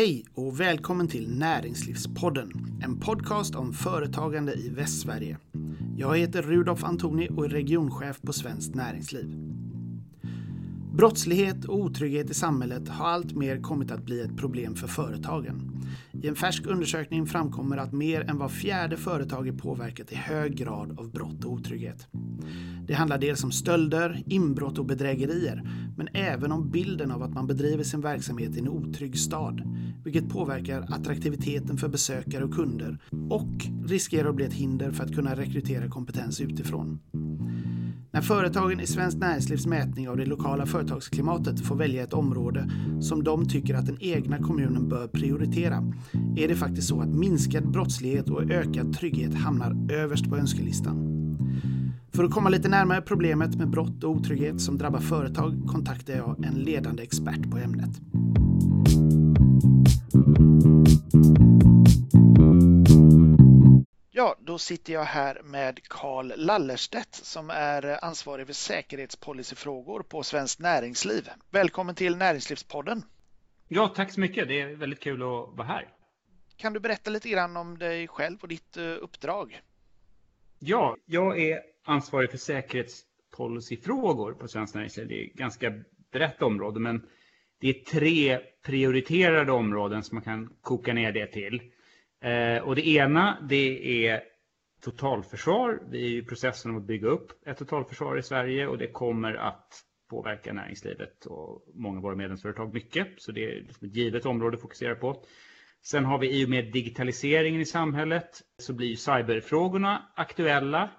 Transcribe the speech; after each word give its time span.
Hej 0.00 0.24
och 0.34 0.60
välkommen 0.60 1.08
till 1.08 1.38
Näringslivspodden, 1.38 2.52
en 2.82 3.00
podcast 3.00 3.54
om 3.54 3.72
företagande 3.72 4.54
i 4.54 4.68
Västsverige. 4.68 5.38
Jag 5.96 6.18
heter 6.18 6.42
Rudolf 6.42 6.84
Antoni 6.84 7.28
och 7.36 7.44
är 7.44 7.48
regionchef 7.48 8.20
på 8.22 8.32
Svenskt 8.32 8.74
Näringsliv. 8.74 9.36
Brottslighet 10.92 11.64
och 11.64 11.78
otrygghet 11.78 12.30
i 12.30 12.34
samhället 12.34 12.88
har 12.88 13.08
alltmer 13.08 13.60
kommit 13.60 13.90
att 13.90 14.04
bli 14.04 14.20
ett 14.20 14.36
problem 14.36 14.74
för 14.74 14.86
företagen. 14.86 15.82
I 16.22 16.28
en 16.28 16.36
färsk 16.36 16.66
undersökning 16.66 17.26
framkommer 17.26 17.76
att 17.76 17.92
mer 17.92 18.20
än 18.20 18.38
var 18.38 18.48
fjärde 18.48 18.96
företag 18.96 19.48
är 19.48 19.52
påverkat 19.52 20.12
i 20.12 20.14
hög 20.14 20.56
grad 20.56 20.98
av 20.98 21.10
brott 21.10 21.44
och 21.44 21.52
otrygghet. 21.52 22.08
Det 22.90 22.96
handlar 22.96 23.18
dels 23.18 23.44
om 23.44 23.52
stölder, 23.52 24.22
inbrott 24.26 24.78
och 24.78 24.86
bedrägerier, 24.86 25.62
men 25.96 26.08
även 26.12 26.52
om 26.52 26.70
bilden 26.70 27.10
av 27.10 27.22
att 27.22 27.34
man 27.34 27.46
bedriver 27.46 27.84
sin 27.84 28.00
verksamhet 28.00 28.56
i 28.56 28.58
en 28.58 28.68
otrygg 28.68 29.18
stad, 29.18 29.62
vilket 30.04 30.28
påverkar 30.28 30.86
attraktiviteten 30.88 31.76
för 31.76 31.88
besökare 31.88 32.44
och 32.44 32.54
kunder 32.54 32.98
och 33.30 33.66
riskerar 33.86 34.28
att 34.28 34.34
bli 34.34 34.44
ett 34.44 34.52
hinder 34.52 34.90
för 34.90 35.04
att 35.04 35.14
kunna 35.14 35.36
rekrytera 35.36 35.88
kompetens 35.88 36.40
utifrån. 36.40 36.98
När 38.12 38.20
företagen 38.20 38.80
i 38.80 38.86
Svenskt 38.86 39.18
Näringslivs 39.18 39.66
mätning 39.66 40.08
av 40.08 40.16
det 40.16 40.26
lokala 40.26 40.66
företagsklimatet 40.66 41.60
får 41.60 41.76
välja 41.76 42.02
ett 42.02 42.12
område 42.12 42.70
som 43.00 43.24
de 43.24 43.48
tycker 43.48 43.74
att 43.74 43.86
den 43.86 43.98
egna 44.00 44.38
kommunen 44.38 44.88
bör 44.88 45.08
prioritera 45.08 45.92
är 46.36 46.48
det 46.48 46.56
faktiskt 46.56 46.88
så 46.88 47.00
att 47.00 47.14
minskad 47.14 47.70
brottslighet 47.70 48.30
och 48.30 48.42
ökad 48.42 48.92
trygghet 48.92 49.34
hamnar 49.34 49.92
överst 49.92 50.28
på 50.30 50.36
önskelistan. 50.36 51.19
För 52.20 52.24
att 52.24 52.32
komma 52.32 52.48
lite 52.48 52.68
närmare 52.68 53.02
problemet 53.02 53.56
med 53.56 53.68
brott 53.68 54.04
och 54.04 54.10
otrygghet 54.10 54.60
som 54.60 54.78
drabbar 54.78 54.98
företag 54.98 55.52
kontaktar 55.68 56.14
jag 56.14 56.44
en 56.44 56.54
ledande 56.54 57.02
expert 57.02 57.50
på 57.50 57.56
ämnet. 57.56 57.90
Ja, 64.10 64.36
då 64.40 64.58
sitter 64.58 64.92
jag 64.92 65.04
här 65.04 65.42
med 65.42 65.80
Karl 65.88 66.32
Lallerstedt 66.36 67.14
som 67.14 67.50
är 67.50 68.04
ansvarig 68.04 68.46
för 68.46 68.54
säkerhetspolicyfrågor 68.54 70.02
på 70.02 70.22
Svenskt 70.22 70.60
Näringsliv. 70.60 71.28
Välkommen 71.50 71.94
till 71.94 72.16
Näringslivspodden. 72.16 73.02
Ja, 73.68 73.92
tack 73.96 74.12
så 74.12 74.20
mycket. 74.20 74.48
Det 74.48 74.60
är 74.60 74.76
väldigt 74.76 75.00
kul 75.00 75.22
att 75.22 75.56
vara 75.56 75.66
här. 75.66 75.88
Kan 76.56 76.72
du 76.72 76.80
berätta 76.80 77.10
lite 77.10 77.28
grann 77.28 77.56
om 77.56 77.78
dig 77.78 78.08
själv 78.08 78.38
och 78.42 78.48
ditt 78.48 78.76
eh, 78.76 78.84
uppdrag? 78.84 79.60
Ja, 80.58 80.96
jag 81.06 81.40
är 81.40 81.70
ansvarig 81.84 82.30
för 82.30 82.38
säkerhetspolicyfrågor 82.38 84.32
på 84.32 84.48
Svenskt 84.48 84.74
Näringsliv. 84.74 85.08
Det 85.08 85.22
är 85.22 85.26
ett 85.26 85.34
ganska 85.34 85.72
brett 86.12 86.42
område, 86.42 86.80
men 86.80 87.06
det 87.60 87.68
är 87.68 87.84
tre 87.84 88.38
prioriterade 88.66 89.52
områden 89.52 90.02
som 90.02 90.16
man 90.16 90.24
kan 90.24 90.54
koka 90.60 90.92
ner 90.92 91.12
det 91.12 91.26
till. 91.26 91.60
Eh, 92.22 92.62
och 92.62 92.76
det 92.76 92.88
ena 92.88 93.38
det 93.48 94.06
är 94.06 94.22
totalförsvar. 94.80 95.82
Vi 95.90 96.04
är 96.04 96.18
i 96.18 96.22
processen 96.22 96.76
att 96.76 96.82
bygga 96.82 97.08
upp 97.08 97.46
ett 97.46 97.58
totalförsvar 97.58 98.18
i 98.18 98.22
Sverige 98.22 98.66
och 98.66 98.78
det 98.78 98.86
kommer 98.86 99.34
att 99.34 99.84
påverka 100.10 100.52
näringslivet 100.52 101.26
och 101.26 101.64
många 101.74 101.96
av 101.96 102.02
våra 102.02 102.16
medlemsföretag 102.16 102.74
mycket. 102.74 103.08
Så 103.18 103.32
det 103.32 103.44
är 103.44 103.60
liksom 103.60 103.88
ett 103.88 103.96
givet 103.96 104.26
område 104.26 104.54
att 104.54 104.62
fokusera 104.62 104.94
på. 104.94 105.24
Sen 105.82 106.04
har 106.04 106.18
vi 106.18 106.40
i 106.40 106.44
och 106.44 106.48
med 106.48 106.72
digitaliseringen 106.72 107.60
i 107.60 107.64
samhället 107.64 108.42
så 108.58 108.72
blir 108.72 108.96
cyberfrågorna 108.96 110.12
aktuella. 110.16 110.90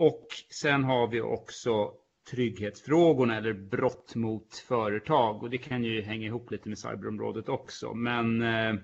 Och 0.00 0.26
sen 0.50 0.84
har 0.84 1.06
vi 1.06 1.20
också 1.20 1.94
trygghetsfrågorna 2.30 3.36
eller 3.36 3.52
brott 3.52 4.14
mot 4.14 4.56
företag 4.56 5.42
och 5.42 5.50
det 5.50 5.58
kan 5.58 5.84
ju 5.84 6.02
hänga 6.02 6.26
ihop 6.26 6.50
lite 6.50 6.68
med 6.68 6.78
cyberområdet 6.78 7.48
också. 7.48 7.94
Men 7.94 8.42
eh, 8.42 8.74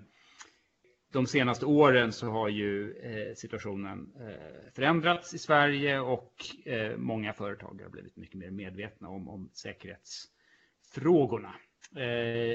de 1.13 1.27
senaste 1.27 1.67
åren 1.67 2.13
så 2.13 2.27
har 2.27 2.49
ju 2.49 2.93
eh, 2.93 3.35
situationen 3.35 4.13
eh, 4.21 4.71
förändrats 4.75 5.35
i 5.35 5.39
Sverige 5.39 6.01
och 6.01 6.35
många 6.97 7.33
företag 7.33 7.81
har 7.83 7.91
blivit 7.91 8.17
mycket 8.17 8.39
mer 8.39 8.51
medvetna 8.51 9.09
om, 9.09 9.29
om 9.29 9.51
säkerhetsfrågorna. 9.53 11.55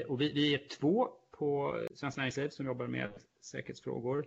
Och 0.06 0.20
vi, 0.20 0.32
vi 0.32 0.54
är 0.54 0.68
två 0.68 1.08
på 1.38 1.80
Svenskt 1.94 2.18
Näringsliv 2.18 2.48
som 2.48 2.66
jobbar 2.66 2.86
med 2.86 3.10
säkerhetsfrågor 3.40 4.26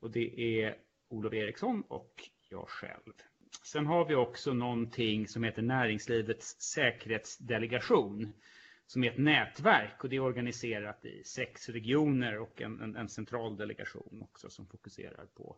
och 0.00 0.10
det 0.10 0.40
är 0.40 0.76
Olof 1.08 1.32
Eriksson 1.32 1.82
och 1.88 2.12
jag 2.50 2.68
själv. 2.68 3.12
Sen 3.62 3.86
har 3.86 4.04
vi 4.04 4.14
också 4.14 4.52
någonting 4.52 5.28
som 5.28 5.44
heter 5.44 5.62
Näringslivets 5.62 6.60
säkerhetsdelegation 6.60 8.32
som 8.86 9.04
är 9.04 9.10
ett 9.10 9.18
nätverk 9.18 10.04
och 10.04 10.08
det 10.08 10.16
är 10.16 10.20
organiserat 10.20 11.04
i 11.04 11.24
sex 11.24 11.68
regioner 11.68 12.38
och 12.38 12.62
en, 12.62 12.80
en, 12.80 12.96
en 12.96 13.08
central 13.08 13.56
delegation 13.56 14.22
också 14.22 14.50
som 14.50 14.66
fokuserar 14.66 15.26
på 15.34 15.56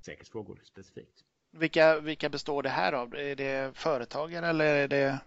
säkerhetsfrågor 0.00 0.60
specifikt. 0.64 1.24
Vilka, 1.50 2.00
vilka 2.00 2.28
består 2.28 2.62
det 2.62 2.68
här 2.68 2.92
av? 2.92 3.14
Är 3.14 3.36
det 3.36 3.76
företagare 3.76 4.46
eller 4.46 4.74
är 4.74 4.88
det 4.88 5.18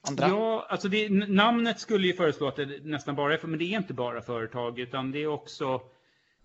andra? 0.00 0.28
Ja, 0.28 0.66
alltså 0.68 0.88
det, 0.88 1.08
namnet 1.28 1.80
skulle 1.80 2.06
ju 2.06 2.12
föreslå 2.12 2.48
att 2.48 2.56
det 2.56 2.84
nästan 2.84 3.14
bara 3.14 3.34
är 3.34 3.38
för, 3.38 3.48
men 3.48 3.58
det 3.58 3.64
är 3.64 3.76
inte 3.76 3.94
bara 3.94 4.22
företag 4.22 4.78
utan 4.78 5.10
det 5.10 5.22
är 5.22 5.26
också 5.26 5.80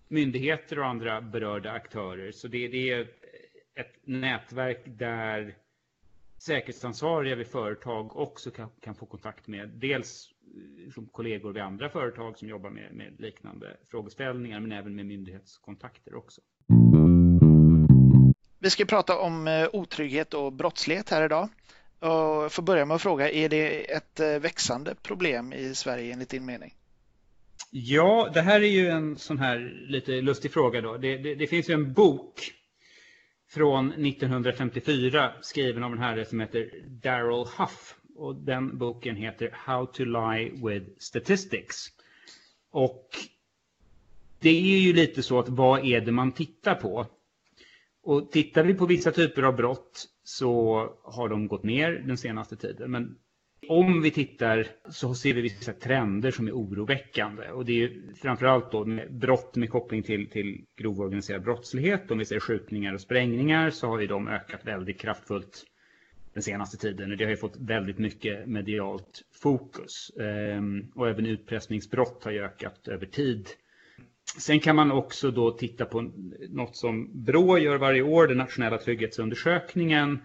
myndigheter 0.08 0.78
och 0.78 0.86
andra 0.86 1.20
berörda 1.20 1.70
aktörer. 1.70 2.32
Så 2.32 2.48
det, 2.48 2.68
det 2.68 2.90
är 2.90 3.06
ett 3.74 3.92
nätverk 4.04 4.82
där 4.86 5.54
säkerhetsansvariga 6.38 7.36
vid 7.36 7.46
företag 7.46 8.16
också 8.16 8.50
kan, 8.50 8.68
kan 8.80 8.94
få 8.94 9.06
kontakt 9.06 9.46
med 9.46 9.68
dels 9.68 10.30
eh, 10.86 10.92
som 10.92 11.06
kollegor 11.06 11.52
vid 11.52 11.62
andra 11.62 11.88
företag 11.88 12.38
som 12.38 12.48
jobbar 12.48 12.70
med, 12.70 12.92
med 12.92 13.20
liknande 13.20 13.76
frågeställningar 13.90 14.60
men 14.60 14.72
även 14.72 14.94
med 14.94 15.06
myndighetskontakter 15.06 16.14
också. 16.14 16.40
Vi 18.58 18.70
ska 18.70 18.84
prata 18.84 19.18
om 19.18 19.48
eh, 19.48 19.68
otrygghet 19.72 20.34
och 20.34 20.52
brottslighet 20.52 21.10
här 21.10 21.24
idag. 21.24 21.48
Och 21.98 22.52
för 22.52 22.62
börja 22.62 22.84
med 22.84 22.94
att 22.94 23.02
fråga, 23.02 23.30
är 23.30 23.48
det 23.48 23.92
ett 23.92 24.20
eh, 24.20 24.38
växande 24.38 24.94
problem 24.94 25.52
i 25.52 25.74
Sverige 25.74 26.12
enligt 26.12 26.28
din 26.28 26.46
mening? 26.46 26.74
Ja, 27.70 28.30
det 28.34 28.40
här 28.40 28.60
är 28.60 28.68
ju 28.68 28.88
en 28.88 29.16
sån 29.16 29.38
här 29.38 29.86
lite 29.88 30.12
lustig 30.12 30.52
fråga 30.52 30.80
då. 30.80 30.96
Det, 30.96 31.18
det, 31.18 31.34
det 31.34 31.46
finns 31.46 31.70
ju 31.70 31.74
en 31.74 31.92
bok 31.92 32.52
från 33.54 33.92
1954 33.92 35.32
skriven 35.40 35.84
av 35.84 35.92
en 35.92 35.98
herre 35.98 36.24
som 36.24 36.40
heter 36.40 36.70
Daryl 36.86 37.46
Huff. 37.58 37.96
Och 38.16 38.34
den 38.34 38.78
boken 38.78 39.16
heter 39.16 39.50
How 39.52 39.86
to 39.86 40.04
Lie 40.04 40.50
with 40.50 40.86
Statistics. 40.98 41.88
Och 42.70 43.08
det 44.38 44.50
är 44.50 44.78
ju 44.78 44.92
lite 44.92 45.22
så 45.22 45.38
att 45.38 45.48
vad 45.48 45.84
är 45.84 46.00
det 46.00 46.12
man 46.12 46.32
tittar 46.32 46.74
på? 46.74 47.06
Och 48.02 48.32
tittar 48.32 48.64
vi 48.64 48.74
på 48.74 48.86
vissa 48.86 49.12
typer 49.12 49.42
av 49.42 49.56
brott 49.56 50.08
så 50.24 50.88
har 51.02 51.28
de 51.28 51.48
gått 51.48 51.62
ner 51.62 51.92
den 51.92 52.18
senaste 52.18 52.56
tiden. 52.56 52.90
Men 52.90 53.18
om 53.68 54.02
vi 54.02 54.10
tittar 54.10 54.66
så 54.90 55.14
ser 55.14 55.34
vi 55.34 55.40
vissa 55.40 55.72
trender 55.72 56.30
som 56.30 56.46
är 56.46 56.52
oroväckande. 56.52 57.48
Och 57.48 57.64
det 57.64 57.84
är 57.84 57.92
framförallt 58.22 58.72
då 58.72 58.84
med 58.84 59.14
brott 59.14 59.56
med 59.56 59.70
koppling 59.70 60.02
till, 60.02 60.30
till 60.30 60.64
grov 60.76 61.00
organiserad 61.00 61.42
brottslighet. 61.42 62.10
Om 62.10 62.18
vi 62.18 62.24
ser 62.24 62.40
skjutningar 62.40 62.94
och 62.94 63.00
sprängningar 63.00 63.70
så 63.70 63.86
har 63.86 64.00
ju 64.00 64.06
de 64.06 64.28
ökat 64.28 64.60
väldigt 64.66 65.00
kraftfullt 65.00 65.64
den 66.34 66.42
senaste 66.42 66.76
tiden. 66.76 67.10
Och 67.10 67.16
det 67.16 67.24
har 67.24 67.30
ju 67.30 67.36
fått 67.36 67.56
väldigt 67.56 67.98
mycket 67.98 68.46
medialt 68.46 69.22
fokus. 69.42 70.10
Ehm, 70.20 70.92
och 70.94 71.08
även 71.08 71.26
utpressningsbrott 71.26 72.24
har 72.24 72.32
ju 72.32 72.44
ökat 72.44 72.88
över 72.88 73.06
tid. 73.06 73.48
Sen 74.38 74.60
kan 74.60 74.76
man 74.76 74.92
också 74.92 75.30
då 75.30 75.50
titta 75.50 75.84
på 75.84 76.10
något 76.48 76.76
som 76.76 77.24
Brå 77.24 77.58
gör 77.58 77.78
varje 77.78 78.02
år, 78.02 78.26
den 78.26 78.38
nationella 78.38 78.78
trygghetsundersökningen 78.78 80.18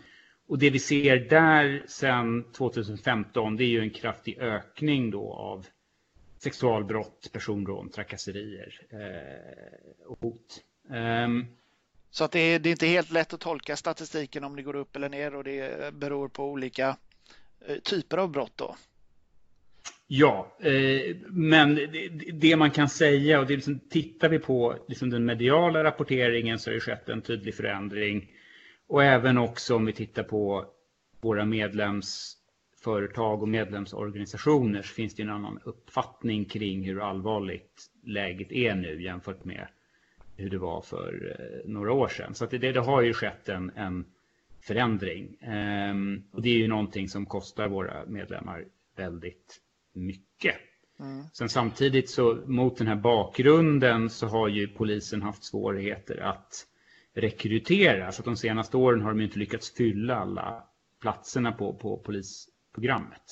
och 0.47 0.59
det 0.59 0.69
vi 0.69 0.79
ser 0.79 1.15
där 1.15 1.83
sedan 1.87 2.51
2015 2.51 3.55
det 3.55 3.63
är 3.63 3.67
ju 3.67 3.79
en 3.79 3.89
kraftig 3.89 4.37
ökning 4.37 5.11
då 5.11 5.33
av 5.33 5.65
sexualbrott, 6.43 7.29
personrån, 7.33 7.89
trakasserier 7.89 8.81
eh, 8.89 10.07
och 10.07 10.19
hot. 10.21 10.63
Um, 10.89 11.45
så 12.09 12.23
att 12.23 12.31
det 12.31 12.39
är, 12.39 12.59
det 12.59 12.69
är, 12.69 12.71
inte 12.71 12.87
helt 12.87 13.11
lätt 13.11 13.33
att 13.33 13.39
tolka 13.39 13.75
statistiken 13.75 14.43
om 14.43 14.55
det 14.55 14.61
går 14.61 14.75
upp 14.75 14.95
eller 14.95 15.09
ner 15.09 15.35
och 15.35 15.43
det 15.43 15.93
beror 15.93 16.27
på 16.27 16.51
olika 16.51 16.97
eh, 17.67 17.75
typer 17.75 18.17
av 18.17 18.31
brott 18.31 18.53
då? 18.55 18.75
Ja, 20.07 20.57
eh, 20.59 21.15
men 21.27 21.75
det, 21.75 22.09
det, 22.33 22.55
man 22.55 22.71
kan 22.71 22.89
säga 22.89 23.39
och 23.39 23.47
det 23.47 23.55
liksom, 23.55 23.79
tittar 23.79 24.29
vi 24.29 24.39
på 24.39 24.75
liksom 24.87 25.09
den 25.09 25.25
mediala 25.25 25.83
rapporteringen 25.83 26.59
så 26.59 26.69
har 26.69 26.73
det 26.75 26.81
skett 26.81 27.09
en 27.09 27.21
tydlig 27.21 27.55
förändring 27.55 28.31
och 28.87 29.03
även 29.03 29.37
också 29.37 29.75
om 29.75 29.85
vi 29.85 29.93
tittar 29.93 30.23
på 30.23 30.65
våra 31.21 31.45
medlemsföretag 31.45 33.41
och 33.41 33.49
medlemsorganisationer 33.49 34.81
så 34.81 34.93
finns 34.93 35.15
det 35.15 35.23
en 35.23 35.29
annan 35.29 35.59
uppfattning 35.63 36.45
kring 36.45 36.83
hur 36.83 37.09
allvarligt 37.09 37.91
läget 38.03 38.51
är 38.51 38.75
nu 38.75 39.03
jämfört 39.03 39.45
med 39.45 39.67
hur 40.35 40.49
det 40.49 40.57
var 40.57 40.81
för 40.81 41.35
eh, 41.39 41.69
några 41.71 41.93
år 41.93 42.07
sedan. 42.07 42.35
Så 42.35 42.45
det, 42.45 42.57
det, 42.57 42.79
har 42.79 43.01
ju 43.01 43.13
skett 43.13 43.49
en, 43.49 43.71
en 43.75 44.05
förändring. 44.61 45.37
Ehm, 45.41 46.23
och 46.31 46.41
det 46.41 46.49
är 46.49 46.57
ju 46.57 46.67
någonting 46.67 47.09
som 47.09 47.25
kostar 47.25 47.67
våra 47.67 48.05
medlemmar 48.05 48.65
väldigt 48.95 49.61
mycket. 49.93 50.55
Mm. 50.99 51.23
Sen 51.33 51.49
samtidigt 51.49 52.09
så 52.09 52.35
mot 52.45 52.77
den 52.77 52.87
här 52.87 52.95
bakgrunden 52.95 54.09
så 54.09 54.27
har 54.27 54.47
ju 54.47 54.67
polisen 54.67 55.21
haft 55.21 55.43
svårigheter 55.43 56.17
att 56.17 56.67
rekrytera. 57.17 58.11
Så 58.11 58.21
att 58.21 58.25
de 58.25 58.37
senaste 58.37 58.77
åren 58.77 59.01
har 59.01 59.09
de 59.09 59.21
inte 59.21 59.39
lyckats 59.39 59.73
fylla 59.73 60.15
alla 60.15 60.63
platserna 61.01 61.51
på, 61.51 61.73
på 61.73 61.97
polisprogrammet. 61.97 63.23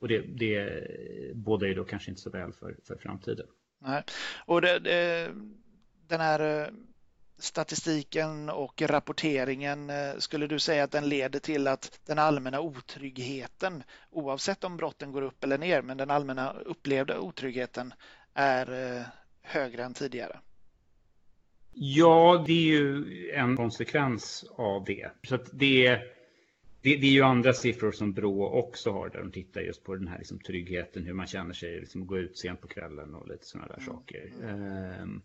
Och 0.00 0.08
det, 0.08 0.20
det 0.20 0.86
bådar 1.34 1.66
ju 1.66 1.74
då 1.74 1.84
kanske 1.84 2.10
inte 2.10 2.22
så 2.22 2.30
väl 2.30 2.52
för, 2.52 2.76
för 2.88 2.96
framtiden. 2.96 3.46
Nej. 3.78 4.02
Och 4.46 4.60
det, 4.60 4.78
det, 4.78 5.30
den 6.06 6.20
här 6.20 6.62
eh, 6.62 6.68
statistiken 7.38 8.50
och 8.50 8.82
rapporteringen, 8.82 9.90
eh, 9.90 10.16
skulle 10.18 10.46
du 10.46 10.58
säga 10.58 10.84
att 10.84 10.90
den 10.90 11.08
leder 11.08 11.38
till 11.38 11.66
att 11.66 12.00
den 12.06 12.18
allmänna 12.18 12.60
otryggheten, 12.60 13.82
oavsett 14.10 14.64
om 14.64 14.76
brotten 14.76 15.12
går 15.12 15.22
upp 15.22 15.44
eller 15.44 15.58
ner, 15.58 15.82
men 15.82 15.96
den 15.96 16.10
allmänna 16.10 16.52
upplevda 16.52 17.18
otryggheten 17.18 17.94
är 18.34 18.96
eh, 18.96 19.02
högre 19.42 19.84
än 19.84 19.94
tidigare? 19.94 20.40
Ja, 21.72 22.44
det 22.46 22.52
är 22.52 22.80
ju 22.80 23.04
en 23.30 23.56
konsekvens 23.56 24.44
av 24.56 24.84
det. 24.84 25.10
Så 25.22 25.36
det, 25.36 26.00
det, 26.82 26.96
det, 26.96 27.06
är 27.06 27.12
ju 27.12 27.22
andra 27.22 27.52
siffror 27.52 27.92
som 27.92 28.12
Brå 28.12 28.48
också 28.48 28.92
har 28.92 29.08
där 29.08 29.18
de 29.18 29.32
tittar 29.32 29.60
just 29.60 29.84
på 29.84 29.94
den 29.94 30.08
här 30.08 30.18
liksom, 30.18 30.38
tryggheten, 30.38 31.04
hur 31.04 31.12
man 31.12 31.26
känner 31.26 31.54
sig, 31.54 31.80
liksom, 31.80 32.06
gå 32.06 32.18
ut 32.18 32.38
sent 32.38 32.60
på 32.60 32.68
kvällen 32.68 33.14
och 33.14 33.28
lite 33.28 33.46
sådana 33.46 33.68
där 33.68 33.78
mm. 33.78 33.86
saker. 33.86 34.30
Um, 35.02 35.22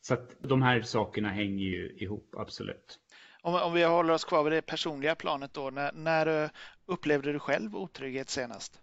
så 0.00 0.14
att 0.14 0.36
de 0.40 0.62
här 0.62 0.82
sakerna 0.82 1.28
hänger 1.28 1.64
ju 1.64 1.96
ihop, 1.96 2.34
absolut. 2.38 2.98
Om, 3.42 3.54
om 3.54 3.72
vi 3.72 3.84
håller 3.84 4.14
oss 4.14 4.24
kvar 4.24 4.44
vid 4.44 4.52
det 4.52 4.62
personliga 4.62 5.14
planet 5.14 5.54
då, 5.54 5.70
när, 5.70 5.92
när 5.92 6.44
eh, 6.44 6.50
upplevde 6.86 7.32
du 7.32 7.38
själv 7.38 7.76
otrygghet 7.76 8.30
senast? 8.30 8.80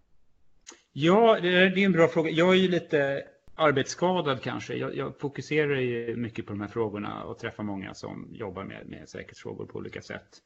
Ja, 0.93 1.39
det 1.41 1.49
är 1.49 1.77
en 1.77 1.91
bra 1.91 2.07
fråga. 2.07 2.29
Jag 2.29 2.49
är 2.49 2.57
ju 2.57 2.67
lite 2.67 3.23
arbetsskadad 3.57 4.41
kanske. 4.41 4.75
Jag, 4.75 4.95
jag, 4.95 5.19
fokuserar 5.19 5.75
ju 5.75 6.15
mycket 6.15 6.45
på 6.45 6.53
de 6.53 6.61
här 6.61 6.67
frågorna 6.67 7.23
och 7.23 7.39
träffar 7.39 7.63
många 7.63 7.93
som 7.93 8.27
jobbar 8.31 8.63
med, 8.63 8.87
med 8.89 9.09
säkerhetsfrågor 9.09 9.65
på 9.65 9.77
olika 9.77 10.01
sätt. 10.01 10.41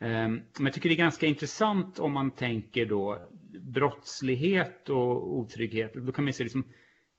Ehm, 0.00 0.40
men 0.56 0.66
jag 0.66 0.74
tycker 0.74 0.88
det 0.88 0.94
är 0.94 0.96
ganska 0.96 1.26
intressant 1.26 1.98
om 1.98 2.12
man 2.12 2.30
tänker 2.30 2.86
då 2.86 3.28
brottslighet 3.60 4.90
och 4.90 5.36
otrygghet. 5.36 5.94
Då 5.94 6.12
kan 6.12 6.24
man 6.24 6.32
se 6.32 6.44
liksom 6.44 6.64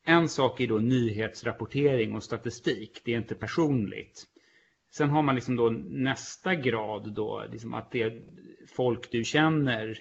en 0.04 0.30
sak 0.30 0.60
är 0.60 0.68
då 0.68 0.78
nyhetsrapportering 0.78 2.16
och 2.16 2.24
statistik. 2.24 3.02
Det 3.06 3.14
är 3.14 3.18
inte 3.18 3.36
personligt. 3.36 4.24
Sen 4.94 5.10
har 5.10 5.22
man 5.22 5.36
liksom 5.36 5.56
då 5.56 5.70
nästa 5.90 6.56
grad 6.56 7.14
då, 7.14 7.46
liksom 7.52 7.74
att 7.74 7.92
det 7.92 8.02
är 8.02 8.22
folk 8.68 9.12
du 9.12 9.24
känner 9.24 10.00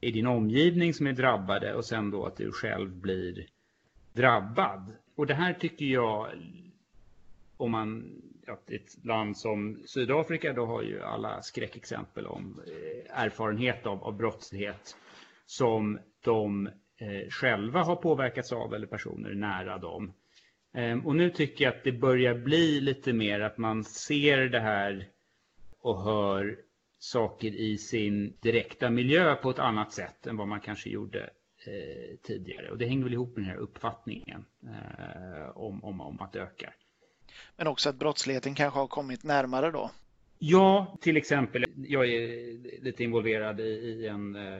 i 0.00 0.10
din 0.10 0.26
omgivning 0.26 0.94
som 0.94 1.06
är 1.06 1.12
drabbade 1.12 1.74
och 1.74 1.84
sen 1.84 2.10
då 2.10 2.26
att 2.26 2.36
du 2.36 2.52
själv 2.52 2.96
blir 2.96 3.46
drabbad. 4.12 4.92
Och 5.14 5.26
det 5.26 5.34
här 5.34 5.52
tycker 5.52 5.84
jag, 5.84 6.28
om 7.56 7.70
man, 7.70 8.22
att 8.46 8.70
ett 8.70 9.04
land 9.04 9.36
som 9.36 9.82
Sydafrika, 9.86 10.52
då 10.52 10.66
har 10.66 10.82
ju 10.82 11.02
alla 11.02 11.42
skräckexempel 11.42 12.26
om 12.26 12.60
eh, 12.66 13.22
erfarenhet 13.22 13.86
av, 13.86 14.04
av 14.04 14.16
brottslighet 14.16 14.96
som 15.46 15.98
de 16.24 16.66
eh, 16.96 17.28
själva 17.30 17.82
har 17.82 17.96
påverkats 17.96 18.52
av 18.52 18.74
eller 18.74 18.86
personer 18.86 19.34
nära 19.34 19.78
dem. 19.78 20.12
Eh, 20.74 21.06
och 21.06 21.16
nu 21.16 21.30
tycker 21.30 21.64
jag 21.64 21.74
att 21.74 21.84
det 21.84 21.92
börjar 21.92 22.34
bli 22.34 22.80
lite 22.80 23.12
mer 23.12 23.40
att 23.40 23.58
man 23.58 23.84
ser 23.84 24.38
det 24.38 24.60
här 24.60 25.08
och 25.80 26.02
hör 26.02 26.58
saker 26.98 27.48
i 27.48 27.78
sin 27.78 28.36
direkta 28.40 28.90
miljö 28.90 29.34
på 29.34 29.50
ett 29.50 29.58
annat 29.58 29.92
sätt 29.92 30.26
än 30.26 30.36
vad 30.36 30.48
man 30.48 30.60
kanske 30.60 30.90
gjorde 30.90 31.30
eh, 31.68 32.16
tidigare. 32.22 32.70
Och 32.70 32.78
det 32.78 32.86
hänger 32.86 33.04
väl 33.04 33.12
ihop 33.12 33.36
med 33.36 33.44
den 33.44 33.50
här 33.50 33.58
uppfattningen 33.58 34.44
eh, 34.62 35.56
om, 35.56 35.84
om, 35.84 36.00
om 36.00 36.20
att 36.20 36.32
det 36.32 36.40
ökar. 36.40 36.74
Men 37.56 37.66
också 37.66 37.88
att 37.88 37.96
brottsligheten 37.96 38.54
kanske 38.54 38.78
har 38.80 38.86
kommit 38.86 39.24
närmare 39.24 39.70
då? 39.70 39.90
Ja, 40.38 40.96
till 41.00 41.16
exempel. 41.16 41.64
Jag 41.76 42.08
är 42.08 42.82
lite 42.82 43.04
involverad 43.04 43.60
i 43.60 44.06
en 44.06 44.36
eh, 44.36 44.58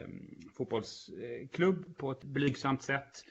fotbollsklubb 0.57 1.97
på 1.97 2.11
ett 2.11 2.25
blygsamt 2.25 2.83
sätt. 2.83 3.25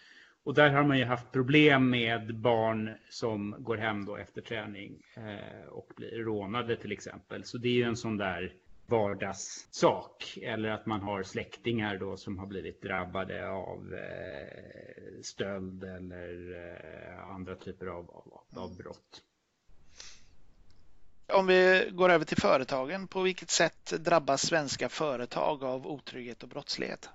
Och 0.43 0.53
där 0.53 0.69
har 0.69 0.83
man 0.83 0.97
ju 0.97 1.05
haft 1.05 1.31
problem 1.31 1.89
med 1.89 2.35
barn 2.35 2.91
som 3.09 3.55
går 3.59 3.77
hem 3.77 4.05
då 4.05 4.17
efter 4.17 4.41
träning 4.41 5.01
eh, 5.15 5.67
och 5.67 5.91
blir 5.95 6.23
rånade 6.23 6.75
till 6.75 6.91
exempel. 6.91 7.43
Så 7.43 7.57
det 7.57 7.67
är 7.67 7.73
ju 7.73 7.83
en 7.83 7.97
sån 7.97 8.17
där 8.17 8.53
vardagssak. 8.87 10.37
Eller 10.41 10.69
att 10.69 10.85
man 10.85 11.01
har 11.01 11.23
släktingar 11.23 11.97
då 11.97 12.17
som 12.17 12.39
har 12.39 12.47
blivit 12.47 12.81
drabbade 12.81 13.49
av 13.49 13.93
eh, 13.93 15.21
stöld 15.21 15.83
eller 15.83 16.55
eh, 16.55 17.29
andra 17.29 17.55
typer 17.55 17.85
av, 17.85 18.09
av, 18.09 18.61
av 18.61 18.77
brott. 18.77 19.23
Om 21.33 21.47
vi 21.47 21.89
går 21.91 22.09
över 22.09 22.25
till 22.25 22.37
företagen, 22.37 23.07
på 23.07 23.21
vilket 23.21 23.49
sätt 23.49 23.93
drabbas 23.99 24.41
svenska 24.41 24.89
företag 24.89 25.63
av 25.63 25.87
otrygghet 25.87 26.43
och 26.43 26.49
brottslighet? 26.49 27.09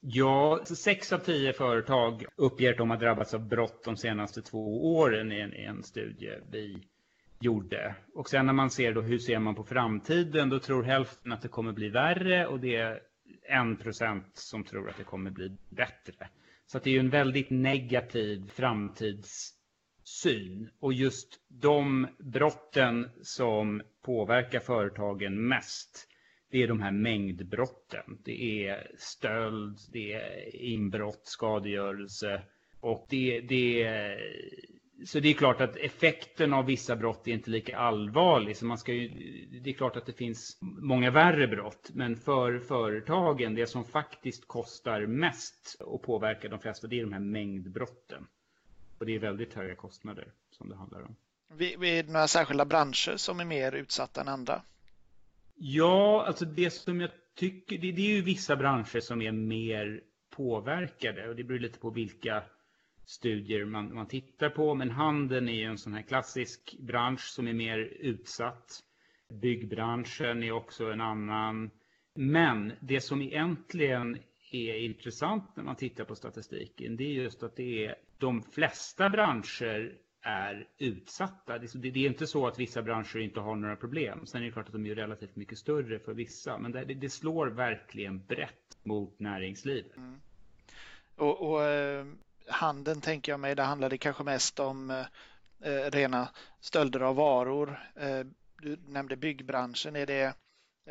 Ja, 0.00 0.64
sex 0.64 1.12
av 1.12 1.18
tio 1.18 1.52
företag 1.52 2.24
uppger 2.36 2.70
att 2.70 2.78
de 2.78 2.90
har 2.90 2.96
drabbats 2.96 3.34
av 3.34 3.48
brott 3.48 3.84
de 3.84 3.96
senaste 3.96 4.42
två 4.42 4.94
åren 4.96 5.32
i 5.32 5.40
en, 5.40 5.54
i 5.54 5.64
en 5.64 5.82
studie 5.82 6.38
vi 6.50 6.88
gjorde. 7.40 7.94
Och 8.14 8.28
sen 8.28 8.46
när 8.46 8.52
man 8.52 8.70
ser 8.70 8.94
då 8.94 9.00
hur 9.00 9.18
ser 9.18 9.38
man 9.38 9.54
på 9.54 9.64
framtiden, 9.64 10.48
då 10.48 10.58
tror 10.58 10.82
hälften 10.82 11.32
att 11.32 11.42
det 11.42 11.48
kommer 11.48 11.72
bli 11.72 11.88
värre 11.88 12.46
och 12.46 12.60
det 12.60 12.76
är 12.76 13.00
en 13.48 13.76
procent 13.76 14.30
som 14.32 14.64
tror 14.64 14.90
att 14.90 14.96
det 14.96 15.04
kommer 15.04 15.30
bli 15.30 15.56
bättre. 15.68 16.28
Så 16.66 16.78
det 16.78 16.90
är 16.90 16.94
ju 16.94 17.00
en 17.00 17.10
väldigt 17.10 17.50
negativ 17.50 18.50
framtidssyn. 18.54 20.70
Och 20.80 20.92
just 20.92 21.40
de 21.48 22.06
brotten 22.18 23.10
som 23.22 23.82
påverkar 24.02 24.60
företagen 24.60 25.48
mest, 25.48 26.08
det 26.50 26.62
är 26.62 26.68
de 26.68 26.80
här 26.80 26.92
mängdbrotten. 26.92 28.18
Det 28.24 28.66
är 28.66 28.90
stöld, 28.98 29.78
det 29.92 30.12
är 30.12 30.56
inbrott, 30.56 31.22
skadegörelse. 31.24 32.42
Och 32.80 33.06
det, 33.08 33.40
det, 33.40 33.88
så 35.04 35.20
det 35.20 35.28
är 35.28 35.34
klart 35.34 35.60
att 35.60 35.76
effekten 35.76 36.52
av 36.52 36.66
vissa 36.66 36.96
brott 36.96 37.28
är 37.28 37.32
inte 37.32 37.50
lika 37.50 37.78
allvarlig. 37.78 38.56
Så 38.56 38.66
man 38.66 38.78
ska 38.78 38.92
ju, 38.92 39.08
det 39.62 39.70
är 39.70 39.74
klart 39.74 39.96
att 39.96 40.06
det 40.06 40.12
finns 40.12 40.58
många 40.60 41.10
värre 41.10 41.48
brott. 41.48 41.90
Men 41.94 42.16
för 42.16 42.58
företagen, 42.58 43.54
det 43.54 43.66
som 43.66 43.84
faktiskt 43.84 44.48
kostar 44.48 45.06
mest 45.06 45.76
och 45.80 46.02
påverkar 46.02 46.48
de 46.48 46.58
flesta, 46.58 46.86
det 46.86 47.00
är 47.00 47.04
de 47.04 47.12
här 47.12 47.20
mängdbrotten. 47.20 48.26
Och 48.98 49.06
det 49.06 49.14
är 49.14 49.18
väldigt 49.18 49.54
höga 49.54 49.74
kostnader 49.74 50.32
som 50.50 50.68
det 50.68 50.76
handlar 50.76 51.02
om. 51.02 51.16
Är 51.60 52.02
det 52.02 52.12
några 52.12 52.28
särskilda 52.28 52.64
branscher 52.64 53.16
som 53.16 53.40
är 53.40 53.44
mer 53.44 53.72
utsatta 53.72 54.20
än 54.20 54.28
andra? 54.28 54.62
Ja, 55.54 56.24
alltså 56.26 56.44
det 56.44 56.70
som 56.70 57.00
jag 57.00 57.10
tycker, 57.34 57.78
det, 57.78 57.92
det 57.92 58.02
är 58.02 58.16
ju 58.16 58.22
vissa 58.22 58.56
branscher 58.56 59.00
som 59.00 59.22
är 59.22 59.32
mer 59.32 60.00
påverkade 60.36 61.28
och 61.28 61.36
det 61.36 61.44
beror 61.44 61.58
lite 61.58 61.78
på 61.78 61.90
vilka 61.90 62.42
studier 63.06 63.64
man, 63.64 63.94
man 63.94 64.06
tittar 64.06 64.50
på. 64.50 64.74
Men 64.74 64.90
handeln 64.90 65.48
är 65.48 65.52
ju 65.52 65.64
en 65.64 65.78
sån 65.78 65.94
här 65.94 66.02
klassisk 66.02 66.76
bransch 66.78 67.20
som 67.20 67.48
är 67.48 67.52
mer 67.52 67.78
utsatt. 67.78 68.80
Byggbranschen 69.32 70.42
är 70.42 70.52
också 70.52 70.92
en 70.92 71.00
annan. 71.00 71.70
Men 72.14 72.72
det 72.80 73.00
som 73.00 73.22
egentligen 73.22 74.18
är 74.50 74.74
intressant 74.74 75.56
när 75.56 75.64
man 75.64 75.76
tittar 75.76 76.04
på 76.04 76.14
statistiken, 76.14 76.96
det 76.96 77.04
är 77.04 77.22
just 77.22 77.42
att 77.42 77.56
det 77.56 77.86
är 77.86 77.94
de 78.18 78.42
flesta 78.42 79.10
branscher 79.10 79.98
är 80.24 80.68
utsatta. 80.78 81.58
Det 81.58 81.88
är 81.88 81.96
inte 81.96 82.26
så 82.26 82.46
att 82.46 82.58
vissa 82.58 82.82
branscher 82.82 83.18
inte 83.18 83.40
har 83.40 83.56
några 83.56 83.76
problem. 83.76 84.26
Sen 84.26 84.42
är 84.42 84.46
det 84.46 84.52
klart 84.52 84.66
att 84.66 84.72
de 84.72 84.86
är 84.86 84.94
relativt 84.94 85.36
mycket 85.36 85.58
större 85.58 85.98
för 85.98 86.14
vissa. 86.14 86.58
Men 86.58 86.72
det, 86.72 87.10
slår 87.10 87.46
verkligen 87.46 88.24
brett 88.26 88.78
mot 88.82 89.20
näringslivet. 89.20 89.96
Mm. 89.96 90.20
Och, 91.16 91.50
och 91.50 91.62
eh, 91.62 92.06
handeln 92.46 93.00
tänker 93.00 93.32
jag 93.32 93.40
mig, 93.40 93.54
där 93.54 93.88
det 93.88 93.98
kanske 93.98 94.22
mest 94.22 94.60
om 94.60 94.90
eh, 94.90 95.90
rena 95.90 96.28
stölder 96.60 97.00
av 97.00 97.16
varor. 97.16 97.80
Eh, 97.96 98.20
du 98.62 98.76
nämnde 98.86 99.16
byggbranschen. 99.16 99.96
Är 99.96 100.06
det 100.06 100.34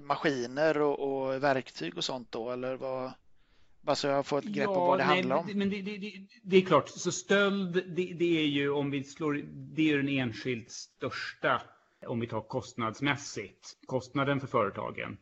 maskiner 0.02 0.82
och, 0.82 1.00
och 1.00 1.44
verktyg 1.44 1.98
och 1.98 2.04
sånt 2.04 2.32
då? 2.32 2.52
Eller 2.52 2.76
vad? 2.76 3.14
Bara 3.82 3.96
så 3.96 4.08
jag 4.08 4.26
får 4.26 4.38
ett 4.38 4.46
grepp 4.46 4.64
ja, 4.64 4.74
på 4.74 4.80
vad 4.80 5.00
det 5.00 5.06
nej, 5.06 5.16
handlar 5.16 5.36
om. 5.36 5.48
Men 5.54 5.70
det, 5.70 5.82
det, 5.82 5.98
det, 5.98 6.28
det, 6.44 6.58
är 6.58 6.62
klart, 6.62 6.90
så 6.90 7.12
stöld 7.12 7.84
det, 7.96 8.40
är 8.40 8.48
ju 8.48 8.70
om 8.70 8.92
vi 8.92 9.04
slår, 9.04 9.42
det 9.46 9.92
är 9.92 9.98
den 9.98 10.10
enskilt 10.10 10.72
största 10.72 11.62
om 12.08 12.20
vi 12.20 12.28
tar 12.28 12.42
kostnadsmässigt, 12.42 13.78
kostnaden 13.86 14.40
för 14.40 14.48
företagen. 14.48 15.18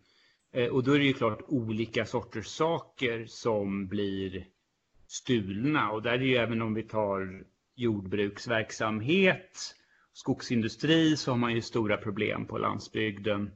Eh, 0.53 0.67
och 0.67 0.83
då 0.83 0.93
är 0.93 0.99
det 0.99 1.05
ju 1.05 1.13
klart 1.13 1.41
olika 1.47 2.05
sorters 2.05 2.47
saker 2.47 3.25
som 3.25 3.87
blir 3.87 4.47
stulna 5.11 5.91
och 5.91 6.01
där 6.01 6.11
är 6.11 6.17
det 6.17 6.25
ju 6.25 6.35
även 6.35 6.61
om 6.61 6.73
vi 6.73 6.83
tar 6.83 7.43
jordbruksverksamhet, 7.75 9.75
skogsindustri 10.13 11.17
så 11.17 11.31
har 11.31 11.37
man 11.37 11.53
ju 11.53 11.61
stora 11.61 11.97
problem 11.97 12.45
på 12.45 12.57
landsbygden. 12.57 13.51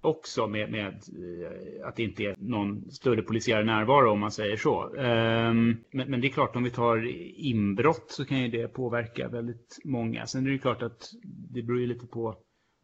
också 0.00 0.46
med, 0.46 0.70
med 0.70 0.94
eh, 0.94 1.88
att 1.88 1.96
det 1.96 2.02
inte 2.02 2.22
är 2.22 2.36
någon 2.38 2.90
större 2.90 3.22
polisiär 3.22 3.64
närvaro 3.64 4.10
om 4.10 4.20
man 4.20 4.30
säger 4.30 4.56
så. 4.56 4.96
Ehm, 4.96 5.76
men, 5.90 6.10
men, 6.10 6.20
det 6.20 6.26
är 6.26 6.32
klart 6.32 6.56
om 6.56 6.64
vi 6.64 6.70
tar 6.70 7.06
inbrott 7.40 8.10
så 8.10 8.24
kan 8.24 8.42
ju 8.42 8.48
det 8.48 8.68
påverka 8.68 9.28
väldigt 9.28 9.78
många. 9.84 10.26
Sen 10.26 10.46
är 10.46 10.50
det 10.50 10.58
klart 10.58 10.82
att 10.82 11.10
det 11.24 11.62
beror 11.62 11.80
ju 11.80 11.86
lite 11.86 12.06
på 12.06 12.36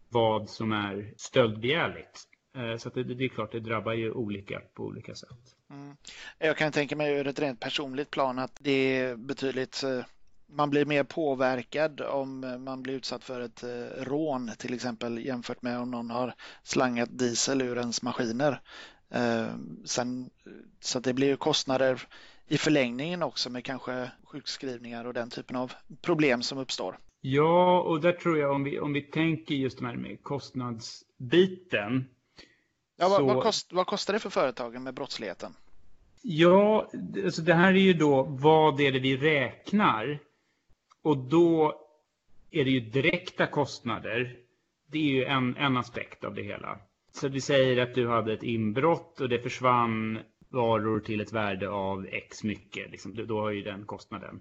vad 0.08 0.48
som 0.48 0.72
är 0.72 1.14
stöldbegärligt. 1.16 2.20
Eh, 2.56 2.76
så 2.76 2.88
det, 2.88 3.02
det, 3.02 3.24
är 3.24 3.28
klart, 3.28 3.52
det 3.52 3.60
drabbar 3.60 3.92
ju 3.92 4.12
olika 4.12 4.60
på 4.74 4.84
olika 4.84 5.14
sätt. 5.14 5.59
Mm. 5.70 5.96
Jag 6.38 6.56
kan 6.56 6.72
tänka 6.72 6.96
mig 6.96 7.12
ur 7.12 7.26
ett 7.26 7.38
rent 7.38 7.60
personligt 7.60 8.10
plan 8.10 8.38
att 8.38 8.52
det 8.60 8.98
är 8.98 9.16
betydligt 9.16 9.82
eh, 9.82 10.04
man 10.52 10.70
blir 10.70 10.84
mer 10.84 11.04
påverkad 11.04 12.00
om 12.00 12.56
man 12.64 12.82
blir 12.82 12.94
utsatt 12.94 13.24
för 13.24 13.40
ett 13.40 13.62
eh, 13.62 14.04
rån 14.04 14.50
till 14.58 14.74
exempel 14.74 15.26
jämfört 15.26 15.62
med 15.62 15.78
om 15.78 15.90
någon 15.90 16.10
har 16.10 16.34
slangat 16.62 17.18
diesel 17.18 17.62
ur 17.62 17.78
ens 17.78 18.02
maskiner. 18.02 18.60
Eh, 19.10 19.46
sen, 19.84 20.30
så 20.80 21.00
det 21.00 21.12
blir 21.12 21.28
ju 21.28 21.36
kostnader 21.36 22.02
i 22.48 22.58
förlängningen 22.58 23.22
också 23.22 23.50
med 23.50 23.64
kanske 23.64 24.10
sjukskrivningar 24.24 25.04
och 25.04 25.14
den 25.14 25.30
typen 25.30 25.56
av 25.56 25.72
problem 26.02 26.42
som 26.42 26.58
uppstår. 26.58 26.98
Ja, 27.20 27.80
och 27.80 28.00
där 28.00 28.12
tror 28.12 28.38
jag 28.38 28.52
om 28.52 28.64
vi, 28.64 28.80
om 28.80 28.92
vi 28.92 29.02
tänker 29.02 29.54
just 29.54 29.78
de 29.78 29.86
här 29.86 29.96
med 29.96 30.22
kostnadsbiten. 30.22 32.04
Ja, 33.00 33.08
så... 33.08 33.24
vad, 33.24 33.34
vad, 33.34 33.42
kost, 33.42 33.72
vad 33.72 33.86
kostar 33.86 34.14
det 34.14 34.20
för 34.20 34.30
företagen 34.30 34.82
med 34.82 34.94
brottsligheten? 34.94 35.54
Ja, 36.22 36.90
alltså 37.24 37.42
det 37.42 37.54
här 37.54 37.72
är 37.72 37.78
ju 37.78 37.92
då 37.92 38.22
vad 38.22 38.80
är 38.80 38.92
det 38.92 38.98
vi 38.98 39.16
räknar? 39.16 40.18
Och 41.02 41.16
då 41.16 41.74
är 42.50 42.64
det 42.64 42.70
ju 42.70 42.80
direkta 42.80 43.46
kostnader. 43.46 44.36
Det 44.86 44.98
är 44.98 45.12
ju 45.12 45.24
en, 45.24 45.56
en 45.56 45.76
aspekt 45.76 46.24
av 46.24 46.34
det 46.34 46.42
hela. 46.42 46.78
Så 47.12 47.28
vi 47.28 47.40
säger 47.40 47.82
att 47.82 47.94
du 47.94 48.08
hade 48.08 48.32
ett 48.32 48.42
inbrott 48.42 49.20
och 49.20 49.28
det 49.28 49.38
försvann 49.38 50.18
varor 50.48 51.00
till 51.00 51.20
ett 51.20 51.32
värde 51.32 51.68
av 51.68 52.06
x 52.06 52.44
mycket. 52.44 52.90
Liksom, 52.90 53.26
då 53.26 53.40
har 53.40 53.50
ju 53.50 53.62
den 53.62 53.84
kostnaden. 53.84 54.40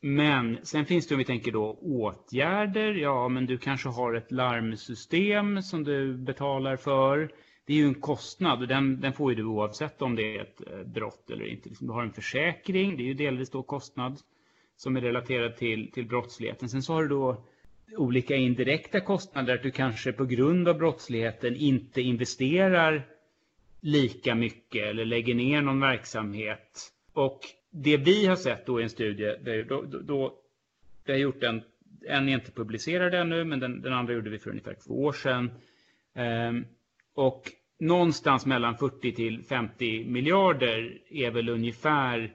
Men 0.00 0.58
sen 0.62 0.86
finns 0.86 1.08
det 1.08 1.14
om 1.14 1.18
vi 1.18 1.24
tänker 1.24 1.52
då 1.52 1.78
åtgärder. 1.80 2.94
Ja, 2.94 3.28
men 3.28 3.46
du 3.46 3.58
kanske 3.58 3.88
har 3.88 4.14
ett 4.14 4.32
larmsystem 4.32 5.62
som 5.62 5.84
du 5.84 6.14
betalar 6.14 6.76
för. 6.76 7.30
Det 7.66 7.72
är 7.72 7.76
ju 7.76 7.86
en 7.86 7.94
kostnad 7.94 8.62
och 8.62 8.68
den, 8.68 9.00
den 9.00 9.12
får 9.12 9.32
ju 9.32 9.36
du 9.36 9.44
oavsett 9.44 10.02
om 10.02 10.16
det 10.16 10.36
är 10.36 10.42
ett 10.42 10.60
eh, 10.72 10.82
brott 10.82 11.30
eller 11.30 11.46
inte. 11.46 11.68
Liksom, 11.68 11.86
du 11.86 11.92
har 11.92 12.02
en 12.02 12.12
försäkring, 12.12 12.96
det 12.96 13.02
är 13.02 13.06
ju 13.06 13.14
delvis 13.14 13.50
då 13.50 13.62
kostnad 13.62 14.18
som 14.76 14.96
är 14.96 15.00
relaterad 15.00 15.56
till, 15.56 15.90
till 15.92 16.06
brottsligheten. 16.06 16.68
Sen 16.68 16.82
så 16.82 16.92
har 16.92 17.02
du 17.02 17.08
då 17.08 17.44
olika 17.96 18.36
indirekta 18.36 19.00
kostnader, 19.00 19.54
att 19.54 19.62
du 19.62 19.70
kanske 19.70 20.12
på 20.12 20.24
grund 20.24 20.68
av 20.68 20.78
brottsligheten 20.78 21.56
inte 21.56 22.00
investerar 22.00 23.06
lika 23.80 24.34
mycket 24.34 24.86
eller 24.86 25.04
lägger 25.04 25.34
ner 25.34 25.62
någon 25.62 25.80
verksamhet. 25.80 26.92
Och 27.12 27.40
det 27.70 27.96
vi 27.96 28.26
har 28.26 28.36
sett 28.36 28.66
då 28.66 28.80
i 28.80 28.82
en 28.82 28.90
studie, 28.90 29.64
då, 29.68 29.82
då, 29.82 29.98
då 29.98 30.34
vi 31.04 31.12
har 31.12 31.20
gjort 31.20 31.42
en, 31.42 31.62
en 32.06 32.28
är 32.28 32.34
inte 32.34 32.52
publicerad 32.52 33.14
ännu, 33.14 33.44
men 33.44 33.60
den, 33.60 33.80
den 33.80 33.92
andra 33.92 34.14
gjorde 34.14 34.30
vi 34.30 34.38
för 34.38 34.50
ungefär 34.50 34.76
två 34.86 35.04
år 35.04 35.12
sedan. 35.12 35.50
Um, 36.14 36.66
och 37.14 37.42
någonstans 37.78 38.46
mellan 38.46 38.76
40 38.76 39.12
till 39.12 39.42
50 39.42 40.04
miljarder 40.04 40.98
är 41.10 41.30
väl 41.30 41.48
ungefär 41.48 42.32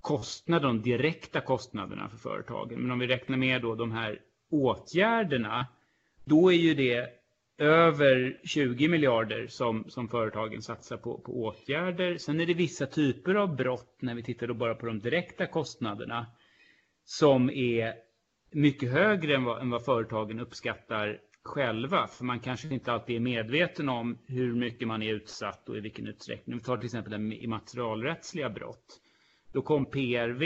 kostnaden, 0.00 0.82
de 0.82 0.90
direkta 0.90 1.40
kostnaderna 1.40 2.08
för 2.08 2.16
företagen. 2.16 2.80
Men 2.80 2.90
om 2.90 2.98
vi 2.98 3.06
räknar 3.06 3.36
med 3.36 3.62
då 3.62 3.74
de 3.74 3.92
här 3.92 4.20
åtgärderna, 4.50 5.66
då 6.24 6.52
är 6.52 6.56
ju 6.56 6.74
det 6.74 7.18
över 7.58 8.40
20 8.44 8.88
miljarder 8.88 9.46
som, 9.46 9.84
som 9.88 10.08
företagen 10.08 10.62
satsar 10.62 10.96
på, 10.96 11.18
på 11.18 11.44
åtgärder. 11.44 12.16
Sen 12.18 12.40
är 12.40 12.46
det 12.46 12.54
vissa 12.54 12.86
typer 12.86 13.34
av 13.34 13.56
brott, 13.56 13.96
när 14.00 14.14
vi 14.14 14.22
tittar 14.22 14.46
då 14.46 14.54
bara 14.54 14.74
på 14.74 14.86
de 14.86 15.00
direkta 15.00 15.46
kostnaderna, 15.46 16.26
som 17.04 17.50
är 17.50 17.94
mycket 18.50 18.92
högre 18.92 19.34
än 19.34 19.44
vad, 19.44 19.60
än 19.60 19.70
vad 19.70 19.84
företagen 19.84 20.40
uppskattar 20.40 21.20
själva. 21.48 22.06
För 22.06 22.24
man 22.24 22.40
kanske 22.40 22.74
inte 22.74 22.92
alltid 22.92 23.16
är 23.16 23.20
medveten 23.20 23.88
om 23.88 24.18
hur 24.26 24.54
mycket 24.54 24.88
man 24.88 25.02
är 25.02 25.14
utsatt 25.14 25.68
och 25.68 25.76
i 25.76 25.80
vilken 25.80 26.06
utsträckning. 26.06 26.56
Vi 26.56 26.64
tar 26.64 26.76
till 26.76 26.86
exempel 26.86 27.32
immaterialrättsliga 27.32 28.50
brott. 28.50 29.00
Då 29.52 29.62
kom 29.62 29.86
PRV, 29.86 30.42